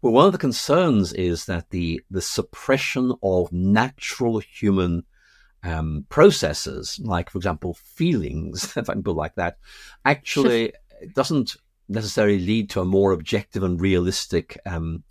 Well, 0.00 0.12
one 0.12 0.26
of 0.26 0.32
the 0.32 0.38
concerns 0.38 1.12
is 1.12 1.46
that 1.46 1.70
the 1.70 2.00
the 2.10 2.22
suppression 2.22 3.14
of 3.22 3.52
natural 3.52 4.38
human 4.38 5.04
um, 5.62 6.06
processes, 6.08 7.00
like, 7.02 7.30
for 7.30 7.38
example, 7.38 7.74
feelings, 7.74 8.72
if 8.76 8.88
I 8.88 8.94
can 8.94 9.02
put 9.02 9.16
like 9.16 9.34
that, 9.36 9.58
actually 10.04 10.72
doesn't 11.14 11.56
necessarily 11.88 12.38
lead 12.38 12.70
to 12.70 12.80
a 12.80 12.84
more 12.84 13.12
objective 13.12 13.62
and 13.62 13.80
realistic 13.80 14.58
um, 14.66 15.04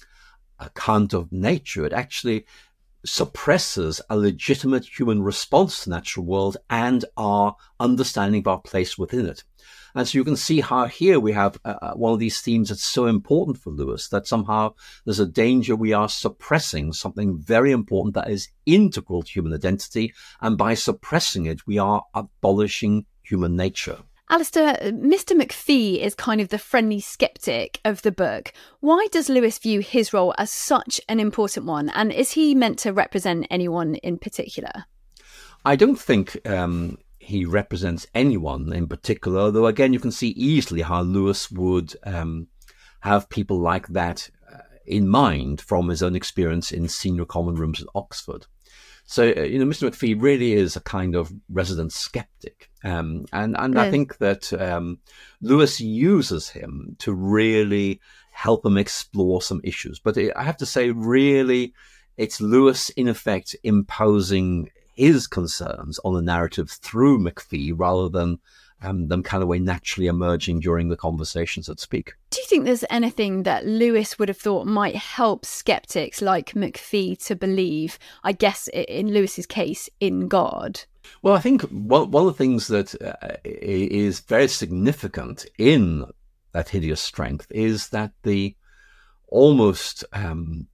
account 0.60 1.14
of 1.14 1.32
nature. 1.32 1.86
It 1.86 1.94
actually 1.94 2.46
suppresses 3.06 4.02
a 4.10 4.18
legitimate 4.18 4.86
human 4.86 5.22
response 5.22 5.84
to 5.84 5.90
the 5.90 5.96
natural 5.96 6.26
world 6.26 6.58
and 6.70 7.06
our 7.16 7.56
understanding 7.80 8.42
of 8.42 8.48
our 8.48 8.60
place 8.60 8.98
within 8.98 9.26
it. 9.26 9.44
And 9.98 10.08
so 10.08 10.20
you 10.20 10.24
can 10.24 10.36
see 10.36 10.62
how 10.62 10.86
here 10.86 11.20
we 11.20 11.32
have 11.32 11.58
uh, 11.66 11.74
uh, 11.82 11.94
one 11.96 12.14
of 12.14 12.20
these 12.20 12.40
themes 12.40 12.70
that's 12.70 12.84
so 12.84 13.08
important 13.08 13.58
for 13.58 13.72
Lewis 13.72 14.10
that 14.10 14.28
somehow 14.28 14.76
there's 15.06 15.20
a 15.20 15.26
danger 15.26 15.76
we 15.76 15.92
are 15.92 16.08
suppressing 16.08 16.94
something 16.94 17.36
very 17.36 17.72
important 17.72 18.14
that 18.14 18.30
is 18.30 18.50
integral 18.68 19.24
to 19.24 19.32
human 19.32 19.56
identity. 19.56 20.14
And 20.40 20.56
by 20.56 20.76
suppressing 20.76 21.48
it, 21.48 21.66
we 21.66 21.80
are 21.80 22.04
abolishing 22.14 23.08
human 23.24 23.56
nature. 23.56 23.98
Alister, 24.30 24.78
Mr. 24.84 25.36
MacPhee 25.36 26.00
is 26.00 26.14
kind 26.14 26.42
of 26.42 26.50
the 26.50 26.60
friendly 26.60 27.00
skeptic 27.00 27.80
of 27.84 28.04
the 28.04 28.12
book. 28.12 28.54
Why 28.82 29.08
does 29.12 29.30
Lewis 29.30 29.58
view 29.58 29.80
his 29.80 30.14
role 30.14 30.36
as 30.38 30.52
such 30.52 31.02
an 31.10 31.20
important 31.20 31.66
one? 31.66 31.90
And 31.90 32.12
is 32.12 32.34
he 32.34 32.54
meant 32.54 32.78
to 32.80 32.94
represent 32.94 33.48
anyone 33.50 33.96
in 33.96 34.20
particular? 34.20 34.86
I 35.66 35.76
don't 35.76 36.00
think 36.00 36.48
um, 36.48 37.00
he 37.28 37.44
represents 37.44 38.08
anyone 38.16 38.72
in 38.72 38.88
particular, 38.88 39.52
though 39.52 39.66
again, 39.66 39.92
you 39.92 40.00
can 40.00 40.12
see 40.12 40.30
easily 40.30 40.82
how 40.82 41.02
Lewis 41.02 41.52
would 41.52 41.94
um, 42.06 42.48
have 43.02 43.28
people 43.28 43.60
like 43.60 43.86
that 43.90 44.30
uh, 44.50 44.60
in 44.86 45.10
mind 45.10 45.60
from 45.60 45.90
his 45.90 46.02
own 46.02 46.16
experience 46.16 46.72
in 46.72 46.88
senior 46.88 47.26
common 47.26 47.56
rooms 47.56 47.82
at 47.82 47.90
Oxford. 47.94 48.46
So, 49.04 49.34
uh, 49.36 49.42
you 49.42 49.60
know, 49.60 49.66
Mr. 49.66 49.90
MacPhee 49.90 50.22
really 50.22 50.54
is 50.54 50.78
a 50.78 50.82
kind 50.82 51.16
of 51.16 51.34
resident 51.50 51.92
skeptic. 51.92 52.70
Um, 52.86 53.26
and 53.34 53.58
and 53.60 53.78
I 53.78 53.92
think 53.92 54.20
that 54.20 54.54
um, 54.54 55.00
Lewis 55.42 55.82
uses 55.82 56.48
him 56.48 56.96
to 57.00 57.12
really 57.14 58.00
help 58.32 58.66
him 58.66 58.78
explore 58.78 59.42
some 59.42 59.60
issues. 59.66 60.00
But 60.00 60.18
I 60.18 60.44
have 60.44 60.58
to 60.58 60.66
say, 60.66 60.92
really, 60.92 61.74
it's 62.16 62.40
Lewis, 62.40 62.90
in 62.92 63.10
effect, 63.10 63.54
imposing 63.64 64.70
his 64.98 65.28
concerns 65.28 66.00
on 66.04 66.14
the 66.14 66.22
narrative 66.22 66.70
through 66.70 67.20
MacPhee 67.20 67.74
rather 67.76 68.10
than 68.10 68.40
um, 68.82 69.08
them 69.08 69.24
kind 69.24 69.42
of 69.42 69.50
way 69.50 69.60
naturally 69.60 70.08
emerging 70.08 70.60
during 70.60 70.90
the 70.90 70.98
conversations 70.98 71.66
that 71.68 71.80
speak. 71.80 72.14
Do 72.30 72.40
you 72.40 72.48
think 72.48 72.66
there's 72.66 72.86
anything 72.90 73.44
that 73.44 73.66
Lewis 73.66 74.20
would 74.20 74.30
have 74.30 74.38
thought 74.38 74.68
might 74.68 74.96
help 74.96 75.46
skeptics 75.46 76.22
like 76.22 76.54
MacPhee 76.54 77.24
to 77.26 77.36
believe, 77.36 77.98
I 78.24 78.34
guess 78.34 78.68
in 78.74 79.14
Lewis's 79.14 79.46
case, 79.46 79.90
in 80.00 80.28
God? 80.28 80.82
Well, 81.22 81.34
I 81.34 81.40
think 81.40 81.64
one, 81.64 82.12
one 82.12 82.28
of 82.28 82.34
the 82.34 82.38
things 82.38 82.68
that 82.68 82.94
uh, 83.02 83.38
is 83.44 84.20
very 84.20 84.48
significant 84.48 85.46
in 85.58 86.06
that 86.52 86.70
hideous 86.70 87.02
strength 87.02 87.48
is 87.50 87.90
that 87.90 88.12
the 88.24 88.56
almost 89.28 90.04
um, 90.14 90.68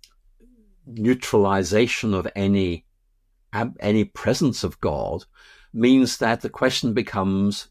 neutralization 0.85 2.13
of 2.13 2.27
any 2.35 2.85
any 3.79 4.03
presence 4.03 4.63
of 4.63 4.79
God 4.81 5.25
means 5.73 6.17
that 6.17 6.41
the 6.41 6.49
question 6.49 6.93
becomes 6.93 7.69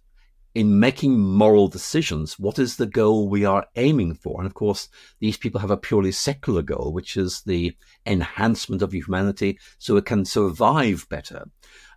in 0.54 0.78
making 0.78 1.18
moral 1.18 1.66
decisions, 1.66 2.38
what 2.38 2.58
is 2.58 2.76
the 2.76 2.86
goal 2.86 3.28
we 3.28 3.44
are 3.44 3.66
aiming 3.76 4.14
for? 4.14 4.38
And 4.38 4.46
of 4.46 4.54
course, 4.54 4.88
these 5.18 5.38
people 5.38 5.60
have 5.60 5.70
a 5.70 5.78
purely 5.78 6.12
secular 6.12 6.62
goal, 6.62 6.92
which 6.92 7.16
is 7.16 7.42
the 7.42 7.74
enhancement 8.04 8.82
of 8.82 8.92
humanity 8.92 9.58
so 9.78 9.96
it 9.96 10.04
can 10.04 10.24
survive 10.24 11.06
better. 11.08 11.48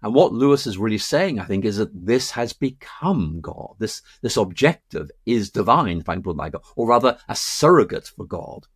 And 0.01 0.13
what 0.13 0.31
Lewis 0.31 0.67
is 0.67 0.77
really 0.77 0.97
saying, 0.97 1.39
I 1.39 1.45
think, 1.45 1.65
is 1.65 1.77
that 1.77 2.05
this 2.05 2.31
has 2.31 2.53
become 2.53 3.39
God. 3.41 3.75
This, 3.79 4.01
this 4.21 4.37
objective 4.37 5.11
is 5.25 5.49
divine, 5.49 5.99
if 5.99 6.07
I 6.07 6.13
can 6.13 6.23
put 6.23 6.31
it 6.31 6.37
like 6.37 6.53
or 6.77 6.87
rather 6.87 7.17
a 7.27 7.35
surrogate 7.35 8.07
for 8.07 8.25
God. 8.25 8.67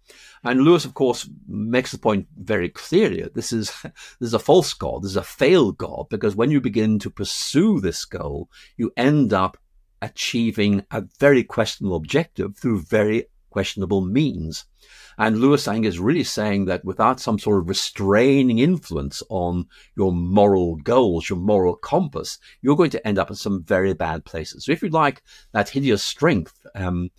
And 0.44 0.62
Lewis, 0.62 0.86
of 0.86 0.94
course, 0.94 1.30
makes 1.48 1.92
the 1.92 1.98
point 1.98 2.28
very 2.38 2.70
clearly. 2.70 3.28
This 3.34 3.52
is, 3.52 3.72
this 3.84 4.28
is 4.28 4.34
a 4.34 4.40
false 4.40 4.74
God. 4.74 5.04
This 5.04 5.12
is 5.12 5.18
a 5.18 5.24
failed 5.24 5.78
God 5.78 6.08
because 6.10 6.36
when 6.36 6.52
you 6.52 6.62
begin 6.62 7.00
to 7.00 7.10
pursue 7.10 7.80
this 7.80 8.06
goal, 8.06 8.50
you 8.78 8.92
end 8.96 9.34
up 9.34 9.58
achieving 10.02 10.86
a 10.92 11.04
very 11.20 11.44
questionable 11.44 11.98
objective 11.98 12.58
through 12.58 12.82
very 12.82 13.26
questionable 13.50 14.02
means. 14.02 14.66
And 15.18 15.40
Lewis 15.40 15.68
Ang 15.68 15.84
is 15.84 16.00
really 16.00 16.24
saying 16.24 16.66
that 16.66 16.86
without 16.86 17.20
some 17.20 17.38
sort 17.38 17.60
of 17.60 17.68
restraining 17.68 18.60
influence 18.60 19.22
on 19.30 19.68
your 19.98 20.14
moral 20.14 20.78
goals, 20.78 21.30
your 21.30 21.40
moral 21.40 21.76
compass, 21.76 22.38
you're 22.62 22.78
going 22.78 22.92
to 22.92 23.06
end 23.06 23.20
up 23.20 23.30
in 23.30 23.36
some 23.36 23.64
very 23.64 23.94
bad 23.94 24.24
places. 24.24 24.64
So 24.64 24.72
if 24.72 24.82
you 24.82 24.88
like 24.90 25.22
that 25.52 25.68
hideous 25.68 26.04
strength, 26.04 26.66
um, 26.74 27.10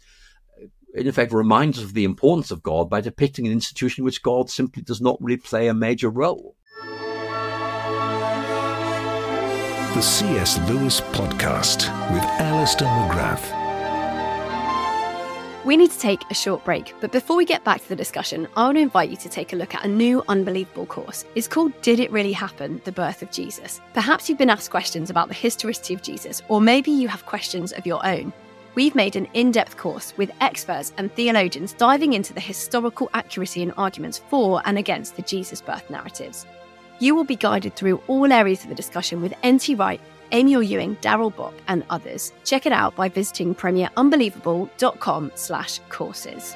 in 0.95 1.07
effect 1.07 1.33
reminds 1.33 1.79
us 1.79 1.85
of 1.85 1.95
the 1.95 2.05
importance 2.05 2.51
of 2.51 2.63
God 2.63 2.91
by 2.91 3.01
depicting 3.01 3.47
an 3.47 3.53
institution 3.53 4.03
in 4.03 4.05
which 4.05 4.23
God 4.23 4.51
simply 4.51 4.83
does 4.83 5.01
not 5.01 5.17
really 5.21 5.37
play 5.37 5.69
a 5.69 5.75
major 5.75 6.11
role. 6.11 6.57
The 9.95 10.03
C.S. 10.03 10.59
Lewis 10.69 11.01
Podcast 11.01 11.89
with 12.13 12.23
Alister 12.41 12.85
McGrath. 12.85 13.57
We 15.65 15.77
need 15.77 15.91
to 15.91 15.99
take 15.99 16.23
a 16.31 16.35
short 16.35 16.65
break, 16.65 16.95
but 17.01 17.13
before 17.13 17.37
we 17.37 17.45
get 17.45 17.65
back 17.65 17.83
to 17.83 17.89
the 17.89 17.97
discussion, 17.97 18.49
I 18.57 18.65
want 18.65 18.79
to 18.79 18.83
invite 18.83 19.11
you 19.11 19.17
to 19.19 19.29
take 19.29 19.53
a 19.53 19.57
look 19.57 19.75
at 19.75 19.85
a 19.85 19.89
new 19.89 20.25
unbelievable 20.27 20.87
course. 20.87 21.27
It's 21.35 21.47
called 21.47 21.79
Did 21.83 22.01
It 22.01 22.11
Really 22.11 22.33
Happen? 22.33 22.81
The 22.85 22.93
Birth 22.93 23.21
of 23.21 23.31
Jesus. 23.31 23.81
Perhaps 23.93 24.29
you've 24.29 24.39
been 24.39 24.49
asked 24.49 24.71
questions 24.71 25.11
about 25.11 25.29
the 25.29 25.35
historicity 25.35 25.93
of 25.93 26.03
Jesus, 26.03 26.41
or 26.49 26.63
maybe 26.63 26.91
you 26.91 27.09
have 27.09 27.27
questions 27.27 27.73
of 27.73 27.85
your 27.85 28.05
own 28.07 28.33
we've 28.75 28.95
made 28.95 29.17
an 29.17 29.27
in 29.35 29.51
depth 29.51 29.77
course 29.77 30.13
with 30.17 30.31
experts 30.41 30.93
and 30.97 31.13
theologians 31.13 31.73
diving 31.73 32.13
into 32.13 32.33
the 32.33 32.41
historical 32.41 33.11
accuracy 33.15 33.63
and 33.63 33.73
arguments 33.77 34.19
for 34.29 34.63
and 34.65 34.79
against 34.79 35.17
the 35.17 35.23
Jesus 35.23 35.61
birth 35.61 35.89
narratives. 35.91 36.47
You 36.99 37.15
will 37.15 37.25
be 37.25 37.37
guided 37.37 37.77
through 37.77 38.03
all 38.09 38.33
areas 38.33 38.63
of 38.63 38.69
the 38.69 38.75
discussion 38.75 39.23
with 39.23 39.35
N.T. 39.43 39.75
Wright, 39.75 40.01
Amy 40.33 40.55
Orr-Ewing, 40.55 40.99
Darrell 41.01 41.31
Bock, 41.31 41.55
and 41.67 41.85
others. 41.91 42.33
Check 42.45 42.67
it 42.67 42.73
out 42.73 42.95
by 42.95 43.09
visiting 43.09 43.55
premierunbelievable.com 43.55 45.33
slash 45.35 45.81
courses. 45.89 46.55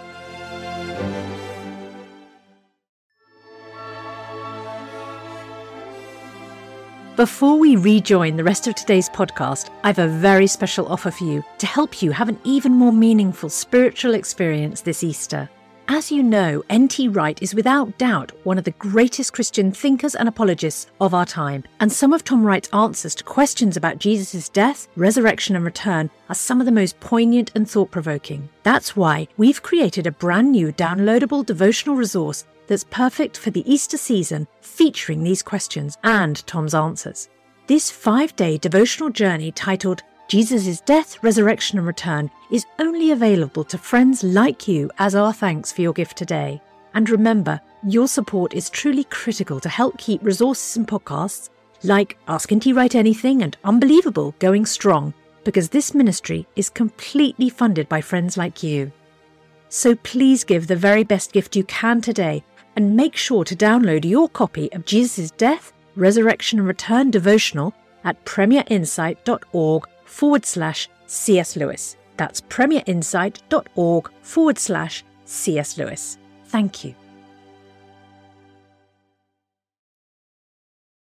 Before 7.16 7.56
we 7.60 7.76
rejoin 7.76 8.36
the 8.36 8.42
rest 8.42 8.66
of 8.66 8.74
today's 8.74 9.08
podcast, 9.08 9.70
I 9.84 9.86
have 9.86 10.00
a 10.00 10.08
very 10.08 10.48
special 10.48 10.88
offer 10.88 11.12
for 11.12 11.22
you 11.22 11.44
to 11.58 11.66
help 11.66 12.02
you 12.02 12.10
have 12.10 12.28
an 12.28 12.40
even 12.42 12.72
more 12.72 12.92
meaningful 12.92 13.50
spiritual 13.50 14.14
experience 14.14 14.80
this 14.80 15.04
Easter. 15.04 15.48
As 15.86 16.10
you 16.10 16.24
know, 16.24 16.64
N.T. 16.70 17.06
Wright 17.06 17.40
is 17.40 17.54
without 17.54 17.98
doubt 17.98 18.32
one 18.42 18.58
of 18.58 18.64
the 18.64 18.72
greatest 18.72 19.32
Christian 19.32 19.70
thinkers 19.70 20.16
and 20.16 20.28
apologists 20.28 20.88
of 21.00 21.14
our 21.14 21.24
time, 21.24 21.62
and 21.78 21.92
some 21.92 22.12
of 22.12 22.24
Tom 22.24 22.42
Wright's 22.42 22.70
answers 22.72 23.14
to 23.14 23.22
questions 23.22 23.76
about 23.76 24.00
Jesus' 24.00 24.48
death, 24.48 24.88
resurrection, 24.96 25.54
and 25.54 25.64
return 25.64 26.10
are 26.28 26.34
some 26.34 26.58
of 26.58 26.66
the 26.66 26.72
most 26.72 26.98
poignant 26.98 27.52
and 27.54 27.70
thought 27.70 27.92
provoking. 27.92 28.48
That's 28.64 28.96
why 28.96 29.28
we've 29.36 29.62
created 29.62 30.08
a 30.08 30.10
brand 30.10 30.50
new 30.50 30.72
downloadable 30.72 31.46
devotional 31.46 31.94
resource 31.94 32.44
that's 32.66 32.84
perfect 32.84 33.36
for 33.36 33.50
the 33.50 33.70
Easter 33.72 33.96
season, 33.96 34.46
featuring 34.60 35.22
these 35.22 35.42
questions 35.42 35.98
and 36.04 36.46
Tom's 36.46 36.74
answers. 36.74 37.28
This 37.66 37.90
five 37.90 38.34
day 38.36 38.58
devotional 38.58 39.10
journey 39.10 39.50
titled 39.52 40.02
Jesus' 40.28 40.80
Death, 40.80 41.22
Resurrection 41.22 41.78
and 41.78 41.86
Return 41.86 42.30
is 42.50 42.66
only 42.78 43.10
available 43.10 43.64
to 43.64 43.78
friends 43.78 44.24
like 44.24 44.66
you 44.66 44.90
as 44.98 45.14
our 45.14 45.32
thanks 45.32 45.70
for 45.70 45.82
your 45.82 45.92
gift 45.92 46.16
today. 46.16 46.60
And 46.94 47.10
remember, 47.10 47.60
your 47.86 48.08
support 48.08 48.54
is 48.54 48.70
truly 48.70 49.04
critical 49.04 49.60
to 49.60 49.68
help 49.68 49.98
keep 49.98 50.22
resources 50.22 50.76
and 50.76 50.88
podcasts 50.88 51.50
like 51.82 52.16
Ask 52.28 52.50
N.T. 52.50 52.72
Wright 52.72 52.94
Anything 52.94 53.42
and 53.42 53.56
Unbelievable 53.64 54.34
going 54.38 54.64
strong, 54.64 55.12
because 55.44 55.68
this 55.68 55.94
ministry 55.94 56.46
is 56.56 56.70
completely 56.70 57.50
funded 57.50 57.88
by 57.88 58.00
friends 58.00 58.38
like 58.38 58.62
you. 58.62 58.90
So 59.68 59.94
please 59.96 60.44
give 60.44 60.66
the 60.66 60.76
very 60.76 61.04
best 61.04 61.32
gift 61.32 61.56
you 61.56 61.64
can 61.64 62.00
today 62.00 62.42
and 62.76 62.96
make 62.96 63.16
sure 63.16 63.44
to 63.44 63.56
download 63.56 64.04
your 64.04 64.28
copy 64.28 64.72
of 64.72 64.84
Jesus' 64.84 65.30
Death, 65.30 65.72
Resurrection 65.96 66.58
and 66.58 66.68
Return 66.68 67.10
devotional 67.10 67.72
at 68.04 68.22
premierinsight.org 68.24 69.88
forward 70.04 70.44
slash 70.44 70.88
C.S. 71.06 71.56
Lewis. 71.56 71.96
That's 72.16 72.40
premierinsight.org 72.42 74.10
forward 74.22 74.58
slash 74.58 75.04
C.S. 75.24 75.78
Lewis. 75.78 76.18
Thank 76.46 76.84
you. 76.84 76.94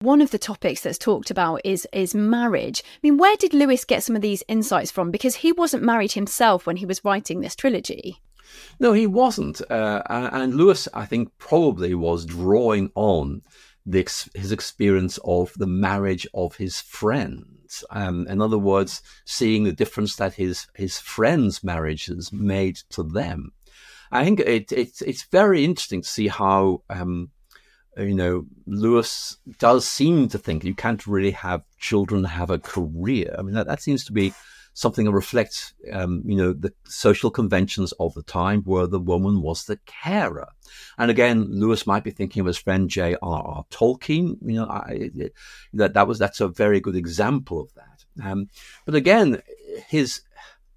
One 0.01 0.21
of 0.21 0.33
the 0.33 0.39
topics 0.39 0.81
that's 0.81 0.99
talked 0.99 1.31
about 1.31 1.61
is 1.65 1.87
is 1.93 2.13
marriage. 2.13 2.83
I 2.85 2.99
mean, 3.05 3.19
where 3.19 3.37
did 3.37 3.55
Lewis 3.55 3.85
get 3.85 4.03
some 4.03 4.17
of 4.17 4.23
these 4.23 4.43
insights 4.49 4.91
from? 4.91 5.13
Because 5.13 5.37
he 5.37 5.53
wasn't 5.53 5.85
married 5.85 6.13
himself 6.13 6.67
when 6.67 6.79
he 6.79 6.87
was 6.87 7.05
writing 7.05 7.41
this 7.41 7.55
trilogy. 7.55 8.21
No, 8.79 8.93
he 8.93 9.07
wasn't. 9.07 9.61
Uh, 9.71 10.03
and 10.09 10.55
Lewis, 10.55 10.89
I 10.93 11.07
think, 11.07 11.31
probably 11.39 11.95
was 11.95 12.27
drawing 12.27 12.91
on 12.95 13.43
the, 13.87 14.01
his 14.35 14.53
experience 14.53 15.19
of 15.25 15.53
the 15.57 15.67
marriage 15.67 16.27
of 16.35 16.57
his 16.57 16.81
friends. 16.81 17.85
Um, 17.91 18.27
in 18.29 18.41
other 18.41 18.59
words, 18.59 19.03
seeing 19.25 19.65
the 19.65 19.73
difference 19.73 20.17
that 20.17 20.35
his 20.35 20.67
his 20.75 20.99
friends' 20.99 21.65
marriages 21.65 22.33
made 22.33 22.77
to 22.91 23.03
them. 23.03 23.53
I 24.11 24.25
think 24.25 24.41
it, 24.41 24.71
it 24.73 25.01
it's 25.01 25.25
very 25.25 25.65
interesting 25.65 26.03
to 26.03 26.09
see 26.09 26.29
how 26.29 26.83
um, 26.91 27.31
you 27.97 28.15
know, 28.15 28.47
Lewis 28.67 29.37
does 29.59 29.87
seem 29.87 30.29
to 30.29 30.39
think 30.39 30.65
you 30.65 30.75
can't 30.75 31.07
really 31.07 31.33
have 31.33 31.63
children 31.79 32.25
have 32.25 32.51
a 32.51 32.59
career. 32.59 33.35
I 33.39 33.43
mean, 33.43 33.55
that, 33.55 33.67
that 33.67 33.83
seems 33.83 34.05
to 34.07 34.13
be 34.13 34.33
something 34.75 35.05
that 35.05 35.13
reflects, 35.13 35.75
um, 35.93 36.23
you 36.25 36.37
know, 36.37 36.53
the 36.53 36.73
social 36.85 37.31
conventions 37.31 37.93
of 37.93 38.15
the 38.15 38.23
time 38.23 38.63
where 38.63 38.87
the 38.87 39.01
woman 39.01 39.43
was 39.43 39.65
the 39.65 39.79
carer. 39.87 40.49
And 40.99 41.11
again, 41.11 41.49
Lewis 41.51 41.87
might 41.87 42.05
be 42.05 42.11
thinking 42.11 42.41
of 42.41 42.47
his 42.47 42.59
friend 42.59 42.89
J.R.R. 42.89 43.65
Tolkien. 43.71 44.37
You 44.43 44.61
know, 44.61 44.67
I, 44.67 45.11
that 45.75 45.95
that 45.95 46.09
was 46.09 46.19
that's 46.19 46.41
a 46.41 46.49
very 46.49 46.81
good 46.81 46.97
example 46.97 47.61
of 47.61 47.75
that. 47.75 48.05
Um, 48.25 48.49
but 48.85 48.95
again, 48.95 49.43
his 49.89 50.23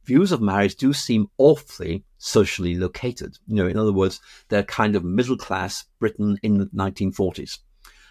views 0.06 0.32
of 0.32 0.42
marriage 0.42 0.76
do 0.76 0.94
seem 0.94 1.30
awfully 1.38 2.04
socially 2.18 2.76
located. 2.76 3.38
You 3.48 3.56
know, 3.56 3.68
in 3.68 3.78
other 3.78 3.94
words, 3.94 4.20
they're 4.50 4.64
kind 4.64 4.96
of 4.96 5.04
middle 5.04 5.38
class 5.38 5.86
Britain 6.00 6.38
in 6.44 6.58
the 6.58 6.66
1940s. 6.68 7.60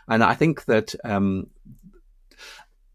And 0.08 0.22
I 0.22 0.34
think 0.34 0.66
that 0.66 0.94
um, 1.04 1.48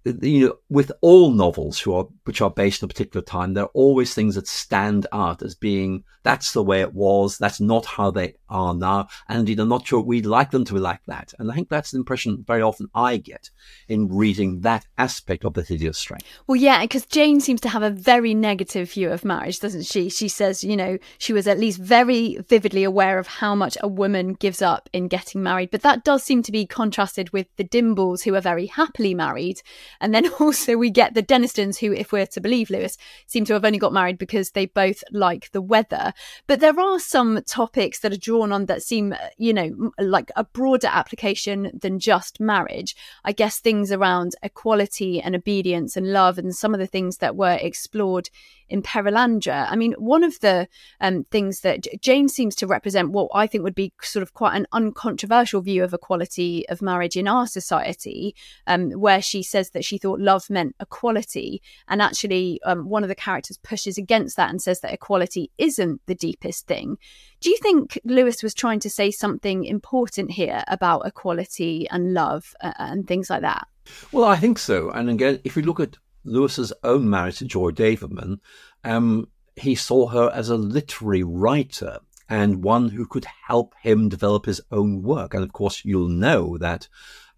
you 0.05 0.47
know, 0.47 0.55
with 0.69 0.91
all 1.01 1.31
novels 1.31 1.79
who 1.79 1.93
are 1.93 2.07
which 2.23 2.41
are 2.41 2.49
based 2.49 2.83
on 2.83 2.87
a 2.87 2.93
particular 2.93 3.23
time, 3.23 3.53
there 3.53 3.65
are 3.65 3.71
always 3.73 4.13
things 4.13 4.35
that 4.35 4.47
stand 4.47 5.07
out 5.11 5.41
as 5.41 5.55
being 5.55 6.03
that's 6.23 6.51
the 6.51 6.63
way 6.63 6.81
it 6.81 6.93
was, 6.93 7.37
that's 7.37 7.61
not 7.61 7.85
how 7.85 8.11
they 8.11 8.35
are 8.49 8.73
now, 8.73 9.07
and 9.27 9.39
indeed 9.39 9.59
I'm 9.59 9.69
not 9.69 9.87
sure 9.87 10.01
we'd 10.01 10.25
like 10.25 10.51
them 10.51 10.65
to 10.65 10.73
be 10.73 10.79
like 10.79 10.99
that. 11.07 11.33
And 11.39 11.51
I 11.51 11.55
think 11.55 11.69
that's 11.69 11.91
the 11.91 11.97
impression 11.97 12.43
very 12.45 12.61
often 12.61 12.87
I 12.93 13.17
get 13.17 13.49
in 13.87 14.09
reading 14.09 14.61
that 14.61 14.85
aspect 14.97 15.45
of 15.45 15.53
the 15.53 15.63
hideous 15.63 15.97
strength. 15.97 16.25
Well, 16.45 16.57
yeah, 16.57 16.81
because 16.81 17.05
Jane 17.05 17.39
seems 17.39 17.61
to 17.61 17.69
have 17.69 17.83
a 17.83 17.89
very 17.89 18.33
negative 18.33 18.91
view 18.91 19.09
of 19.09 19.23
marriage, 19.23 19.59
doesn't 19.59 19.85
she? 19.85 20.09
She 20.09 20.27
says, 20.27 20.63
you 20.63 20.75
know, 20.75 20.97
she 21.17 21.33
was 21.33 21.47
at 21.47 21.59
least 21.59 21.79
very 21.79 22.37
vividly 22.47 22.83
aware 22.83 23.17
of 23.17 23.27
how 23.27 23.55
much 23.55 23.77
a 23.81 23.87
woman 23.87 24.33
gives 24.33 24.61
up 24.61 24.89
in 24.91 25.07
getting 25.07 25.41
married, 25.41 25.71
but 25.71 25.81
that 25.81 26.03
does 26.03 26.23
seem 26.23 26.43
to 26.43 26.51
be 26.51 26.65
contrasted 26.65 27.31
with 27.31 27.47
the 27.55 27.63
Dimbles, 27.63 28.23
who 28.23 28.35
are 28.35 28.41
very 28.41 28.65
happily 28.65 29.13
married 29.13 29.61
and 29.99 30.13
then 30.13 30.29
also 30.39 30.77
we 30.77 30.89
get 30.89 31.13
the 31.13 31.23
Dennistons, 31.23 31.79
who, 31.79 31.93
if 31.93 32.11
we're 32.11 32.25
to 32.27 32.41
believe 32.41 32.69
Lewis, 32.69 32.97
seem 33.27 33.45
to 33.45 33.53
have 33.53 33.65
only 33.65 33.79
got 33.79 33.93
married 33.93 34.17
because 34.17 34.51
they 34.51 34.65
both 34.65 35.03
like 35.11 35.51
the 35.51 35.61
weather. 35.61 36.13
But 36.47 36.59
there 36.59 36.79
are 36.79 36.99
some 36.99 37.41
topics 37.43 37.99
that 37.99 38.13
are 38.13 38.17
drawn 38.17 38.51
on 38.51 38.65
that 38.65 38.83
seem, 38.83 39.13
uh, 39.13 39.17
you 39.37 39.53
know, 39.53 39.91
like 39.99 40.31
a 40.35 40.43
broader 40.43 40.87
application 40.87 41.71
than 41.73 41.99
just 41.99 42.39
marriage. 42.39 42.95
I 43.23 43.31
guess 43.31 43.59
things 43.59 43.91
around 43.91 44.33
equality 44.43 45.21
and 45.21 45.35
obedience 45.35 45.95
and 45.95 46.11
love 46.11 46.37
and 46.37 46.55
some 46.55 46.73
of 46.73 46.79
the 46.79 46.87
things 46.87 47.17
that 47.17 47.35
were 47.35 47.57
explored 47.59 48.29
in 48.69 48.81
Perelandra. 48.81 49.67
I 49.69 49.75
mean, 49.75 49.93
one 49.93 50.23
of 50.23 50.39
the 50.39 50.67
um, 51.01 51.23
things 51.25 51.61
that 51.61 51.87
Jane 52.01 52.29
seems 52.29 52.55
to 52.55 52.67
represent 52.67 53.11
what 53.11 53.29
I 53.33 53.47
think 53.47 53.63
would 53.63 53.75
be 53.75 53.93
sort 54.01 54.23
of 54.23 54.33
quite 54.33 54.55
an 54.55 54.67
uncontroversial 54.71 55.61
view 55.61 55.83
of 55.83 55.93
equality 55.93 56.67
of 56.69 56.81
marriage 56.81 57.17
in 57.17 57.27
our 57.27 57.47
society, 57.47 58.35
um, 58.67 58.91
where 58.91 59.21
she 59.21 59.43
says 59.43 59.71
that 59.71 59.85
she 59.85 59.97
thought 59.97 60.19
love 60.19 60.49
meant 60.49 60.75
equality. 60.79 61.61
And 61.87 62.01
actually, 62.01 62.59
um, 62.63 62.89
one 62.89 63.03
of 63.03 63.09
the 63.09 63.15
characters 63.15 63.57
pushes 63.57 63.97
against 63.97 64.37
that 64.37 64.49
and 64.49 64.61
says 64.61 64.81
that 64.81 64.93
equality 64.93 65.51
isn't 65.57 66.01
the 66.05 66.15
deepest 66.15 66.67
thing. 66.67 66.97
Do 67.41 67.49
you 67.49 67.57
think 67.57 67.99
Lewis 68.03 68.43
was 68.43 68.53
trying 68.53 68.79
to 68.81 68.89
say 68.89 69.11
something 69.11 69.63
important 69.63 70.31
here 70.31 70.63
about 70.67 71.07
equality 71.07 71.87
and 71.89 72.13
love 72.13 72.53
uh, 72.61 72.73
and 72.77 73.07
things 73.07 73.29
like 73.29 73.41
that? 73.41 73.67
Well, 74.11 74.25
I 74.25 74.35
think 74.35 74.59
so. 74.59 74.89
And 74.91 75.09
again, 75.09 75.39
if 75.43 75.55
we 75.55 75.61
look 75.61 75.79
at 75.79 75.97
Lewis's 76.23 76.73
own 76.83 77.09
marriage 77.09 77.39
to 77.39 77.45
Joy 77.45 77.71
Davidman, 77.71 78.39
um, 78.83 79.27
he 79.55 79.75
saw 79.75 80.07
her 80.07 80.31
as 80.33 80.49
a 80.49 80.57
literary 80.57 81.23
writer 81.23 81.99
and 82.29 82.63
one 82.63 82.89
who 82.89 83.05
could 83.05 83.25
help 83.47 83.73
him 83.81 84.07
develop 84.07 84.45
his 84.45 84.61
own 84.71 85.01
work. 85.01 85.33
And 85.33 85.43
of 85.43 85.51
course, 85.51 85.83
you'll 85.83 86.09
know 86.09 86.57
that 86.59 86.87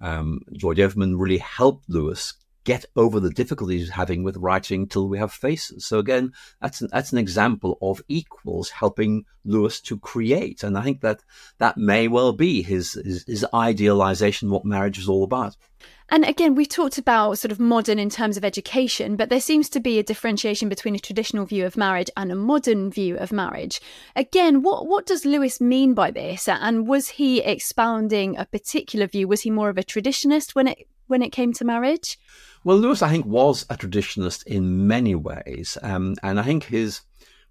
um, 0.02 0.42
Joy 0.54 0.74
Davidman 0.74 1.18
really 1.18 1.38
helped 1.38 1.90
Lewis 1.90 2.34
get 2.64 2.86
over 2.96 3.20
the 3.20 3.32
difficulties 3.32 3.82
he's 3.82 3.90
having 3.90 4.24
with 4.24 4.38
writing 4.38 4.88
till 4.88 5.10
we 5.10 5.18
have 5.18 5.34
faces. 5.34 5.86
So 5.86 5.98
again, 5.98 6.32
that's 6.62 6.82
an, 6.82 6.90
that's 6.92 7.12
an 7.12 7.18
example 7.18 7.78
of 7.82 8.04
equals 8.08 8.70
helping 8.70 9.26
Lewis 9.44 9.82
to 9.82 9.98
create. 9.98 10.62
And 10.62 10.78
I 10.78 10.84
think 10.84 11.02
that 11.02 11.24
that 11.58 11.78
may 11.78 12.08
well 12.08 12.34
be 12.34 12.62
his, 12.62 12.94
his, 12.94 13.24
his 13.26 13.46
idealization, 13.54 14.52
what 14.52 14.66
marriage 14.66 15.00
is 15.00 15.10
all 15.10 15.24
about. 15.24 15.56
And 16.12 16.26
again, 16.26 16.56
we've 16.56 16.68
talked 16.68 16.98
about 16.98 17.38
sort 17.38 17.54
of 17.54 17.60
modern 17.60 17.98
in 17.98 18.10
terms 18.10 18.36
of 18.36 18.44
education, 18.44 19.16
but 19.16 19.30
there 19.30 19.40
seems 19.40 19.70
to 19.70 19.80
be 19.80 19.98
a 19.98 20.04
differentiation 20.04 20.68
between 20.68 20.94
a 20.94 21.00
traditional 21.00 21.46
view 21.46 21.66
of 21.66 21.78
marriage 21.78 22.10
and 22.18 22.34
a 22.34 22.36
modern 22.36 22.92
view 22.92 23.16
of 23.16 23.32
marriage. 23.32 23.80
Again, 24.14 24.62
what, 24.62 24.88
what 24.88 25.06
does 25.06 25.24
Lewis 25.24 25.62
mean 25.62 25.94
by 25.94 26.12
this? 26.12 26.50
And 26.50 26.86
was 26.86 27.08
he 27.08 27.40
expounding 27.40 28.38
a 28.38 28.46
particular 28.46 29.08
view? 29.08 29.26
Was 29.30 29.42
he 29.42 29.52
more 29.52 29.70
of 29.70 29.78
a 29.78 29.84
traditionist 29.84 30.54
when 30.54 30.68
it 30.68 30.86
when 31.08 31.22
it 31.22 31.32
came 31.32 31.52
to 31.54 31.66
marriage? 31.66 32.18
Well, 32.64 32.78
Lewis, 32.78 33.02
I 33.02 33.10
think, 33.10 33.26
was 33.26 33.66
a 33.70 33.76
traditionalist 33.76 34.46
in 34.48 34.88
many 34.88 35.16
ways. 35.16 35.78
Um, 35.82 36.16
and 36.24 36.40
I 36.40 36.44
think 36.44 36.66
his 36.66 37.02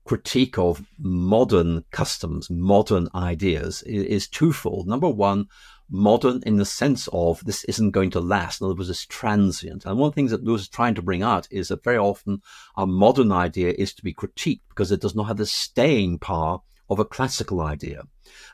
critique 0.05 0.59
of 0.59 0.83
modern 0.99 1.85
customs, 1.91 2.49
modern 2.51 3.09
ideas 3.15 3.83
is, 3.83 4.05
is, 4.05 4.29
twofold. 4.29 4.89
Number 4.89 5.09
one, 5.09 5.47
modern 5.91 6.43
in 6.47 6.57
the 6.57 6.65
sense 6.65 7.09
of 7.13 7.45
this 7.45 7.65
isn't 7.65 7.91
going 7.91 8.11
to 8.11 8.21
last. 8.21 8.61
In 8.61 8.67
other 8.67 8.75
words, 8.75 8.91
it's 8.91 9.07
transient. 9.07 9.85
And 9.85 9.99
one 9.99 10.09
of 10.09 10.13
the 10.13 10.17
things 10.17 10.31
that 10.31 10.45
Lewis 10.45 10.63
is 10.63 10.69
trying 10.69 10.95
to 10.95 11.03
bring 11.03 11.23
out 11.23 11.49
is 11.51 11.69
that 11.69 11.85
very 11.85 11.99
often 11.99 12.43
a 12.77 12.87
modern 12.87 13.33
idea 13.33 13.75
is 13.77 13.93
to 13.95 14.03
be 14.03 14.15
critiqued 14.15 14.61
because 14.69 14.93
it 14.93 15.01
does 15.01 15.15
not 15.15 15.25
have 15.25 15.37
the 15.37 15.47
staying 15.47 16.19
power 16.19 16.61
of 16.89 16.99
a 16.99 17.05
classical 17.05 17.61
idea. 17.61 18.03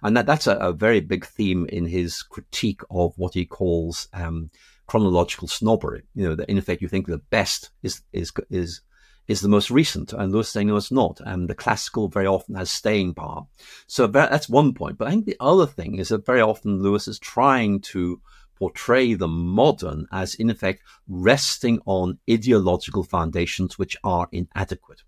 And 0.03 0.17
that, 0.17 0.27
that's 0.27 0.47
a, 0.47 0.57
a 0.57 0.73
very 0.73 1.01
big 1.01 1.27
theme 1.27 1.67
in 1.67 1.87
his 1.87 2.23
critique 2.23 2.83
of 2.91 3.13
what 3.17 3.35
he 3.35 3.47
calls 3.47 4.09
um, 4.13 4.51
chronological 4.87 5.49
snobbery. 5.49 6.03
You 6.15 6.29
know, 6.29 6.35
that 6.35 6.49
in 6.49 6.59
effect 6.59 6.83
you 6.83 6.89
think 6.89 7.07
the 7.07 7.19
best 7.19 7.71
is 7.83 8.03
is 8.13 8.33
is 8.51 8.83
is 9.29 9.41
the 9.41 9.49
most 9.49 9.71
recent, 9.71 10.13
and 10.13 10.33
Lewis 10.33 10.49
saying 10.49 10.69
no, 10.69 10.77
it's 10.77 10.93
not. 10.93 11.21
And 11.25 11.49
the 11.49 11.55
classical 11.55 12.09
very 12.09 12.27
often 12.27 12.55
has 12.55 12.71
staying 12.71 13.15
power. 13.15 13.43
So 13.87 14.07
that's 14.07 14.49
one 14.49 14.73
point. 14.73 14.99
But 14.99 15.09
I 15.09 15.11
think 15.11 15.27
the 15.27 15.37
other 15.41 15.67
thing 15.67 15.99
is 15.99 16.09
that 16.09 16.27
very 16.27 16.41
often 16.41 16.83
Lewis 16.83 17.09
is 17.09 17.19
trying 17.19 17.81
to 17.81 18.21
portray 18.57 19.15
the 19.15 19.29
modern 19.29 20.07
as 20.13 20.35
in 20.35 20.49
effect 20.49 20.83
resting 21.09 21.79
on 21.85 22.19
ideological 22.31 23.05
foundations 23.05 23.79
which 23.79 23.97
are 24.03 24.29
inadequate. 24.33 25.03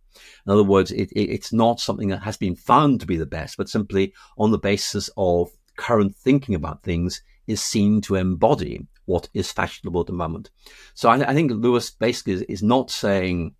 In 0.46 0.52
other 0.52 0.64
words, 0.64 0.90
it, 0.90 1.10
it, 1.12 1.30
it's 1.30 1.52
not 1.52 1.80
something 1.80 2.08
that 2.08 2.22
has 2.22 2.36
been 2.36 2.56
found 2.56 3.00
to 3.00 3.06
be 3.06 3.16
the 3.16 3.26
best, 3.26 3.56
but 3.56 3.68
simply 3.68 4.12
on 4.36 4.50
the 4.50 4.58
basis 4.58 5.08
of 5.16 5.50
current 5.76 6.14
thinking 6.16 6.54
about 6.54 6.82
things 6.82 7.22
is 7.46 7.62
seen 7.62 8.00
to 8.02 8.16
embody 8.16 8.86
what 9.06 9.28
is 9.32 9.50
fashionable 9.50 10.02
at 10.02 10.06
the 10.06 10.12
moment. 10.12 10.50
So 10.94 11.08
I, 11.08 11.30
I 11.30 11.34
think 11.34 11.50
Lewis 11.50 11.90
basically 11.90 12.34
is, 12.34 12.42
is 12.42 12.62
not 12.62 12.90
saying, 12.90 13.54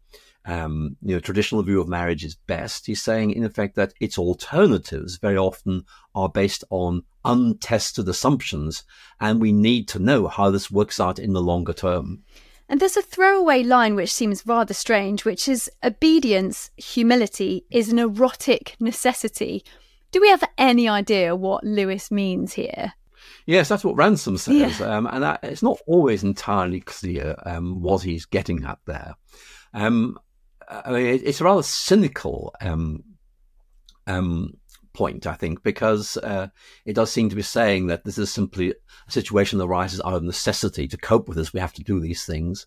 um, 0.48 0.96
you 1.02 1.14
know, 1.14 1.20
traditional 1.20 1.62
view 1.62 1.78
of 1.78 1.88
marriage 1.88 2.24
is 2.24 2.34
best. 2.34 2.86
He's 2.86 3.02
saying, 3.02 3.32
in 3.32 3.44
effect, 3.44 3.76
that 3.76 3.92
its 4.00 4.18
alternatives 4.18 5.18
very 5.18 5.36
often 5.36 5.84
are 6.14 6.30
based 6.30 6.64
on 6.70 7.02
untested 7.22 8.08
assumptions, 8.08 8.82
and 9.20 9.42
we 9.42 9.52
need 9.52 9.88
to 9.88 9.98
know 9.98 10.26
how 10.26 10.50
this 10.50 10.70
works 10.70 10.98
out 10.98 11.18
in 11.18 11.34
the 11.34 11.42
longer 11.42 11.74
term. 11.74 12.24
And 12.66 12.80
there's 12.80 12.96
a 12.96 13.02
throwaway 13.02 13.62
line 13.62 13.94
which 13.94 14.12
seems 14.12 14.46
rather 14.46 14.72
strange, 14.72 15.26
which 15.26 15.48
is 15.48 15.70
obedience, 15.84 16.70
humility 16.78 17.66
is 17.70 17.90
an 17.90 17.98
erotic 17.98 18.74
necessity. 18.80 19.62
Do 20.12 20.20
we 20.20 20.28
have 20.30 20.44
any 20.56 20.88
idea 20.88 21.36
what 21.36 21.62
Lewis 21.62 22.10
means 22.10 22.54
here? 22.54 22.94
Yes, 23.44 23.68
that's 23.68 23.84
what 23.84 23.96
Ransom 23.96 24.38
says, 24.38 24.80
yeah. 24.80 24.96
um, 24.96 25.06
and 25.06 25.22
that, 25.22 25.40
it's 25.42 25.62
not 25.62 25.78
always 25.86 26.24
entirely 26.24 26.80
clear 26.80 27.36
um, 27.44 27.82
what 27.82 28.02
he's 28.02 28.24
getting 28.24 28.64
at 28.64 28.78
there. 28.86 29.14
Um, 29.74 30.18
I 30.68 30.90
mean, 30.90 31.06
it, 31.06 31.22
it's 31.24 31.40
a 31.40 31.44
rather 31.44 31.62
cynical 31.62 32.54
um, 32.60 33.04
um, 34.06 34.54
point, 34.92 35.26
I 35.26 35.34
think, 35.34 35.62
because 35.62 36.16
uh, 36.18 36.48
it 36.84 36.94
does 36.94 37.10
seem 37.10 37.28
to 37.30 37.36
be 37.36 37.42
saying 37.42 37.86
that 37.86 38.04
this 38.04 38.18
is 38.18 38.32
simply 38.32 38.70
a 38.70 39.10
situation 39.10 39.58
that 39.58 39.66
arises 39.66 40.00
out 40.04 40.14
of 40.14 40.22
necessity 40.22 40.86
to 40.88 40.96
cope 40.96 41.28
with 41.28 41.36
this. 41.36 41.52
We 41.52 41.60
have 41.60 41.74
to 41.74 41.84
do 41.84 42.00
these 42.00 42.24
things, 42.24 42.66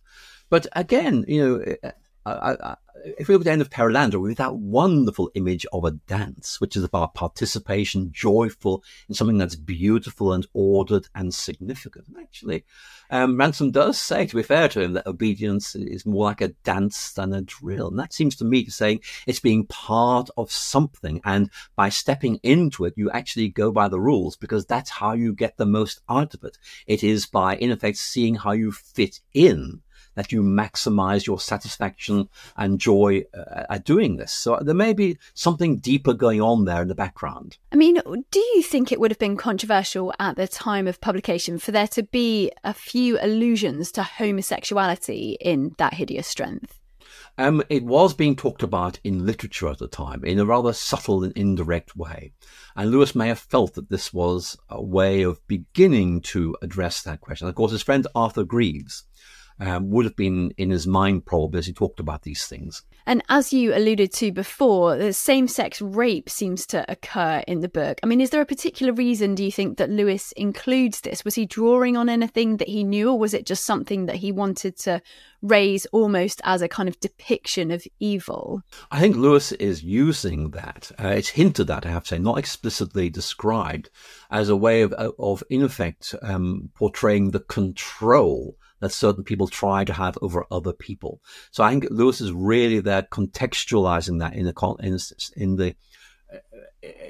but 0.49 0.67
again, 0.73 1.25
you 1.27 1.41
know 1.41 1.93
If 2.23 3.27
we 3.27 3.33
look 3.33 3.41
at 3.41 3.45
the 3.45 3.51
end 3.51 3.61
of 3.61 3.71
Perelandra, 3.71 4.21
we 4.21 4.29
have 4.29 4.37
that 4.37 4.55
wonderful 4.55 5.31
image 5.33 5.65
of 5.73 5.85
a 5.85 5.91
dance, 5.91 6.61
which 6.61 6.75
is 6.75 6.83
about 6.83 7.15
participation, 7.15 8.11
joyful 8.11 8.83
in 9.09 9.15
something 9.15 9.39
that's 9.39 9.55
beautiful 9.55 10.33
and 10.33 10.45
ordered 10.53 11.07
and 11.15 11.33
significant. 11.33 12.07
And 12.09 12.17
actually, 12.17 12.63
um, 13.09 13.37
Ransom 13.37 13.71
does 13.71 13.97
say, 13.97 14.27
to 14.27 14.35
be 14.35 14.43
fair 14.43 14.67
to 14.69 14.81
him, 14.81 14.93
that 14.93 15.07
obedience 15.07 15.73
is 15.75 16.05
more 16.05 16.25
like 16.25 16.41
a 16.41 16.49
dance 16.63 17.13
than 17.13 17.33
a 17.33 17.41
drill. 17.41 17.87
And 17.87 17.97
that 17.97 18.13
seems 18.13 18.35
to 18.35 18.45
me 18.45 18.63
to 18.65 18.71
say 18.71 18.99
it's 19.25 19.39
being 19.39 19.65
part 19.65 20.29
of 20.37 20.51
something. 20.51 21.21
And 21.25 21.49
by 21.75 21.89
stepping 21.89 22.39
into 22.43 22.85
it, 22.85 22.93
you 22.97 23.09
actually 23.09 23.49
go 23.49 23.71
by 23.71 23.87
the 23.87 23.99
rules 23.99 24.37
because 24.37 24.67
that's 24.67 24.91
how 24.91 25.13
you 25.13 25.33
get 25.33 25.57
the 25.57 25.65
most 25.65 26.01
out 26.07 26.35
of 26.35 26.43
it. 26.43 26.59
It 26.85 27.03
is 27.03 27.25
by, 27.25 27.55
in 27.55 27.71
effect, 27.71 27.97
seeing 27.97 28.35
how 28.35 28.51
you 28.51 28.71
fit 28.71 29.21
in 29.33 29.81
that 30.21 30.31
you 30.31 30.43
maximize 30.43 31.25
your 31.25 31.39
satisfaction 31.39 32.29
and 32.55 32.79
joy 32.79 33.23
uh, 33.33 33.63
at 33.71 33.85
doing 33.85 34.17
this. 34.17 34.31
So 34.31 34.59
there 34.61 34.75
may 34.75 34.93
be 34.93 35.17
something 35.33 35.77
deeper 35.77 36.13
going 36.13 36.39
on 36.39 36.65
there 36.65 36.83
in 36.83 36.89
the 36.89 36.93
background. 36.95 37.57
I 37.71 37.75
mean, 37.75 37.99
do 38.29 38.39
you 38.39 38.61
think 38.61 38.91
it 38.91 38.99
would 38.99 39.09
have 39.09 39.17
been 39.17 39.35
controversial 39.35 40.13
at 40.19 40.35
the 40.35 40.47
time 40.47 40.87
of 40.87 41.01
publication 41.01 41.57
for 41.57 41.71
there 41.71 41.87
to 41.87 42.03
be 42.03 42.51
a 42.63 42.71
few 42.71 43.17
allusions 43.19 43.91
to 43.93 44.03
homosexuality 44.03 45.37
in 45.41 45.73
That 45.79 45.95
Hideous 45.95 46.27
Strength? 46.27 46.77
Um, 47.39 47.63
it 47.69 47.83
was 47.83 48.13
being 48.13 48.35
talked 48.35 48.61
about 48.61 48.99
in 49.03 49.25
literature 49.25 49.69
at 49.69 49.79
the 49.79 49.87
time 49.87 50.23
in 50.23 50.37
a 50.37 50.45
rather 50.45 50.73
subtle 50.73 51.23
and 51.23 51.33
indirect 51.35 51.95
way. 51.95 52.33
And 52.75 52.91
Lewis 52.91 53.15
may 53.15 53.29
have 53.29 53.39
felt 53.39 53.73
that 53.73 53.89
this 53.89 54.13
was 54.13 54.55
a 54.69 54.81
way 54.81 55.23
of 55.23 55.45
beginning 55.47 56.21
to 56.21 56.55
address 56.61 57.01
that 57.01 57.21
question. 57.21 57.47
Of 57.47 57.55
course, 57.55 57.71
his 57.71 57.81
friend 57.81 58.05
Arthur 58.13 58.43
Greeves 58.43 59.05
um, 59.61 59.91
would 59.91 60.05
have 60.05 60.15
been 60.15 60.53
in 60.57 60.71
his 60.71 60.87
mind 60.87 61.25
probably 61.25 61.59
as 61.59 61.67
he 61.67 61.73
talked 61.73 61.99
about 61.99 62.23
these 62.23 62.47
things. 62.47 62.81
And 63.05 63.23
as 63.29 63.53
you 63.53 63.73
alluded 63.73 64.11
to 64.13 64.31
before, 64.31 64.97
the 64.97 65.13
same 65.13 65.47
sex 65.47 65.81
rape 65.81 66.29
seems 66.29 66.65
to 66.67 66.85
occur 66.91 67.43
in 67.47 67.61
the 67.61 67.69
book. 67.69 67.99
I 68.03 68.07
mean, 68.07 68.21
is 68.21 68.31
there 68.31 68.41
a 68.41 68.45
particular 68.45 68.91
reason, 68.93 69.35
do 69.35 69.43
you 69.43 69.51
think, 69.51 69.77
that 69.77 69.89
Lewis 69.89 70.31
includes 70.33 71.01
this? 71.01 71.23
Was 71.23 71.35
he 71.35 71.45
drawing 71.45 71.95
on 71.95 72.09
anything 72.09 72.57
that 72.57 72.67
he 72.67 72.83
knew, 72.83 73.09
or 73.09 73.19
was 73.19 73.33
it 73.33 73.45
just 73.45 73.63
something 73.63 74.07
that 74.07 74.17
he 74.17 74.31
wanted 74.31 74.77
to 74.79 75.01
raise 75.41 75.85
almost 75.87 76.41
as 76.43 76.61
a 76.61 76.67
kind 76.67 76.89
of 76.89 76.99
depiction 76.99 77.71
of 77.71 77.85
evil? 77.99 78.61
I 78.91 78.99
think 78.99 79.15
Lewis 79.15 79.51
is 79.53 79.83
using 79.83 80.51
that. 80.51 80.91
Uh, 80.99 81.09
it's 81.09 81.29
hinted 81.29 81.69
at, 81.69 81.85
I 81.85 81.89
have 81.89 82.03
to 82.03 82.09
say, 82.09 82.19
not 82.19 82.37
explicitly 82.37 83.09
described, 83.09 83.89
as 84.29 84.49
a 84.49 84.55
way 84.55 84.81
of, 84.81 84.93
of 84.93 85.43
in 85.49 85.63
effect, 85.63 86.15
um, 86.21 86.69
portraying 86.75 87.31
the 87.31 87.39
control 87.39 88.55
that 88.81 88.91
certain 88.91 89.23
people 89.23 89.47
try 89.47 89.85
to 89.85 89.93
have 89.93 90.17
over 90.21 90.45
other 90.51 90.73
people. 90.73 91.21
So 91.51 91.63
I 91.63 91.69
think 91.71 91.87
Lewis 91.89 92.19
is 92.19 92.31
really 92.33 92.79
there 92.79 93.03
contextualizing 93.03 94.19
that 94.19 94.35
in 94.35 94.45
the 94.45 94.75
in, 94.81 94.97
in 95.41 95.55
the 95.55 95.75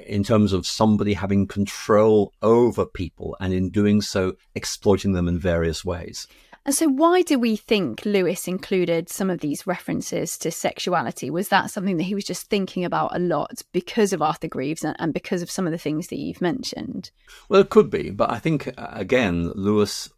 in 0.06 0.22
terms 0.22 0.52
of 0.52 0.66
somebody 0.66 1.14
having 1.14 1.46
control 1.46 2.32
over 2.42 2.84
people 2.84 3.36
and 3.40 3.52
in 3.52 3.70
doing 3.70 4.00
so 4.00 4.34
exploiting 4.54 5.12
them 5.12 5.28
in 5.28 5.38
various 5.38 5.84
ways. 5.84 6.26
And 6.64 6.74
so, 6.74 6.86
why 6.86 7.22
do 7.22 7.40
we 7.40 7.56
think 7.56 8.04
Lewis 8.04 8.46
included 8.46 9.08
some 9.08 9.30
of 9.30 9.40
these 9.40 9.66
references 9.66 10.38
to 10.38 10.52
sexuality? 10.52 11.28
Was 11.28 11.48
that 11.48 11.72
something 11.72 11.96
that 11.96 12.04
he 12.04 12.14
was 12.14 12.24
just 12.24 12.48
thinking 12.48 12.84
about 12.84 13.16
a 13.16 13.18
lot 13.18 13.62
because 13.72 14.12
of 14.12 14.22
Arthur 14.22 14.46
Greeves 14.46 14.84
and 14.84 15.12
because 15.12 15.42
of 15.42 15.50
some 15.50 15.66
of 15.66 15.72
the 15.72 15.78
things 15.78 16.06
that 16.08 16.20
you've 16.20 16.40
mentioned? 16.40 17.10
Well, 17.48 17.62
it 17.62 17.70
could 17.70 17.90
be, 17.90 18.10
but 18.10 18.30
I 18.30 18.38
think, 18.38 18.68
uh, 18.78 18.88
again, 18.92 19.50
Lewis 19.56 20.08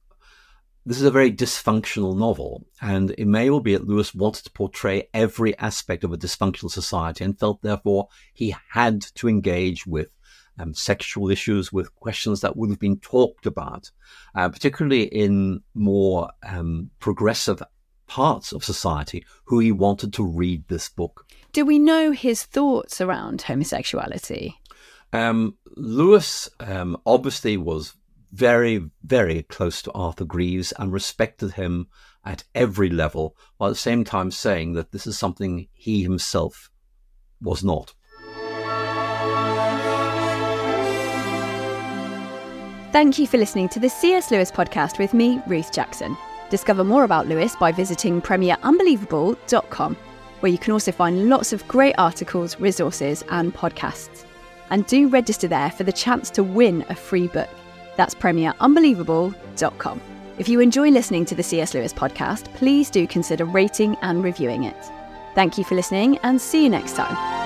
this 0.86 0.98
is 0.98 1.04
a 1.04 1.10
very 1.10 1.32
dysfunctional 1.32 2.16
novel, 2.16 2.66
and 2.80 3.14
it 3.16 3.26
may 3.26 3.48
well 3.48 3.60
be 3.60 3.72
that 3.72 3.86
Lewis 3.86 4.14
wanted 4.14 4.44
to 4.44 4.50
portray 4.50 5.08
every 5.14 5.56
aspect 5.58 6.04
of 6.04 6.12
a 6.12 6.18
dysfunctional 6.18 6.70
society 6.70 7.24
and 7.24 7.38
felt 7.38 7.62
therefore 7.62 8.08
he 8.34 8.54
had 8.70 9.00
to 9.14 9.28
engage 9.28 9.86
with 9.86 10.08
um, 10.58 10.74
sexual 10.74 11.30
issues, 11.30 11.72
with 11.72 11.94
questions 11.96 12.40
that 12.42 12.56
would 12.56 12.70
have 12.70 12.78
been 12.78 12.98
talked 12.98 13.46
about, 13.46 13.90
uh, 14.34 14.48
particularly 14.48 15.04
in 15.04 15.62
more 15.74 16.30
um, 16.46 16.90
progressive 17.00 17.62
parts 18.06 18.52
of 18.52 18.62
society 18.62 19.24
who 19.44 19.58
he 19.58 19.72
wanted 19.72 20.12
to 20.12 20.24
read 20.24 20.68
this 20.68 20.88
book. 20.88 21.26
Do 21.52 21.64
we 21.64 21.78
know 21.78 22.12
his 22.12 22.44
thoughts 22.44 23.00
around 23.00 23.42
homosexuality? 23.42 24.54
Um, 25.12 25.56
Lewis 25.76 26.48
um, 26.60 26.96
obviously 27.06 27.56
was 27.56 27.94
very, 28.34 28.90
very 29.04 29.44
close 29.44 29.80
to 29.82 29.92
Arthur 29.92 30.24
Greeves 30.24 30.72
and 30.72 30.92
respected 30.92 31.52
him 31.52 31.86
at 32.24 32.42
every 32.54 32.90
level, 32.90 33.36
while 33.56 33.70
at 33.70 33.74
the 33.74 33.78
same 33.78 34.02
time 34.02 34.30
saying 34.30 34.72
that 34.72 34.90
this 34.90 35.06
is 35.06 35.16
something 35.16 35.68
he 35.72 36.02
himself 36.02 36.70
was 37.40 37.62
not. 37.62 37.94
Thank 42.92 43.18
you 43.18 43.26
for 43.26 43.38
listening 43.38 43.68
to 43.70 43.80
the 43.80 43.88
C.S. 43.88 44.30
Lewis 44.30 44.50
podcast 44.50 44.98
with 44.98 45.14
me, 45.14 45.40
Ruth 45.46 45.72
Jackson. 45.72 46.16
Discover 46.50 46.84
more 46.84 47.04
about 47.04 47.28
Lewis 47.28 47.56
by 47.56 47.72
visiting 47.72 48.20
premierunbelievable.com, 48.20 49.96
where 50.40 50.52
you 50.52 50.58
can 50.58 50.72
also 50.72 50.92
find 50.92 51.28
lots 51.28 51.52
of 51.52 51.66
great 51.68 51.94
articles, 51.98 52.58
resources, 52.60 53.24
and 53.30 53.54
podcasts. 53.54 54.24
And 54.70 54.86
do 54.86 55.08
register 55.08 55.48
there 55.48 55.70
for 55.70 55.84
the 55.84 55.92
chance 55.92 56.30
to 56.30 56.42
win 56.42 56.84
a 56.88 56.94
free 56.94 57.28
book. 57.28 57.50
That's 57.96 58.14
premierunbelievable.com. 58.14 60.00
If 60.37 60.48
you 60.48 60.61
enjoy 60.61 60.90
listening 60.90 61.24
to 61.26 61.35
the 61.35 61.42
C.S. 61.42 61.74
Lewis 61.74 61.92
podcast, 61.92 62.52
please 62.54 62.90
do 62.90 63.07
consider 63.07 63.44
rating 63.44 63.96
and 64.02 64.24
reviewing 64.24 64.64
it. 64.64 64.76
Thank 65.35 65.59
you 65.59 65.64
for 65.64 65.74
listening 65.74 66.18
and 66.18 66.40
see 66.40 66.64
you 66.64 66.70
next 66.70 66.96
time. 66.96 67.43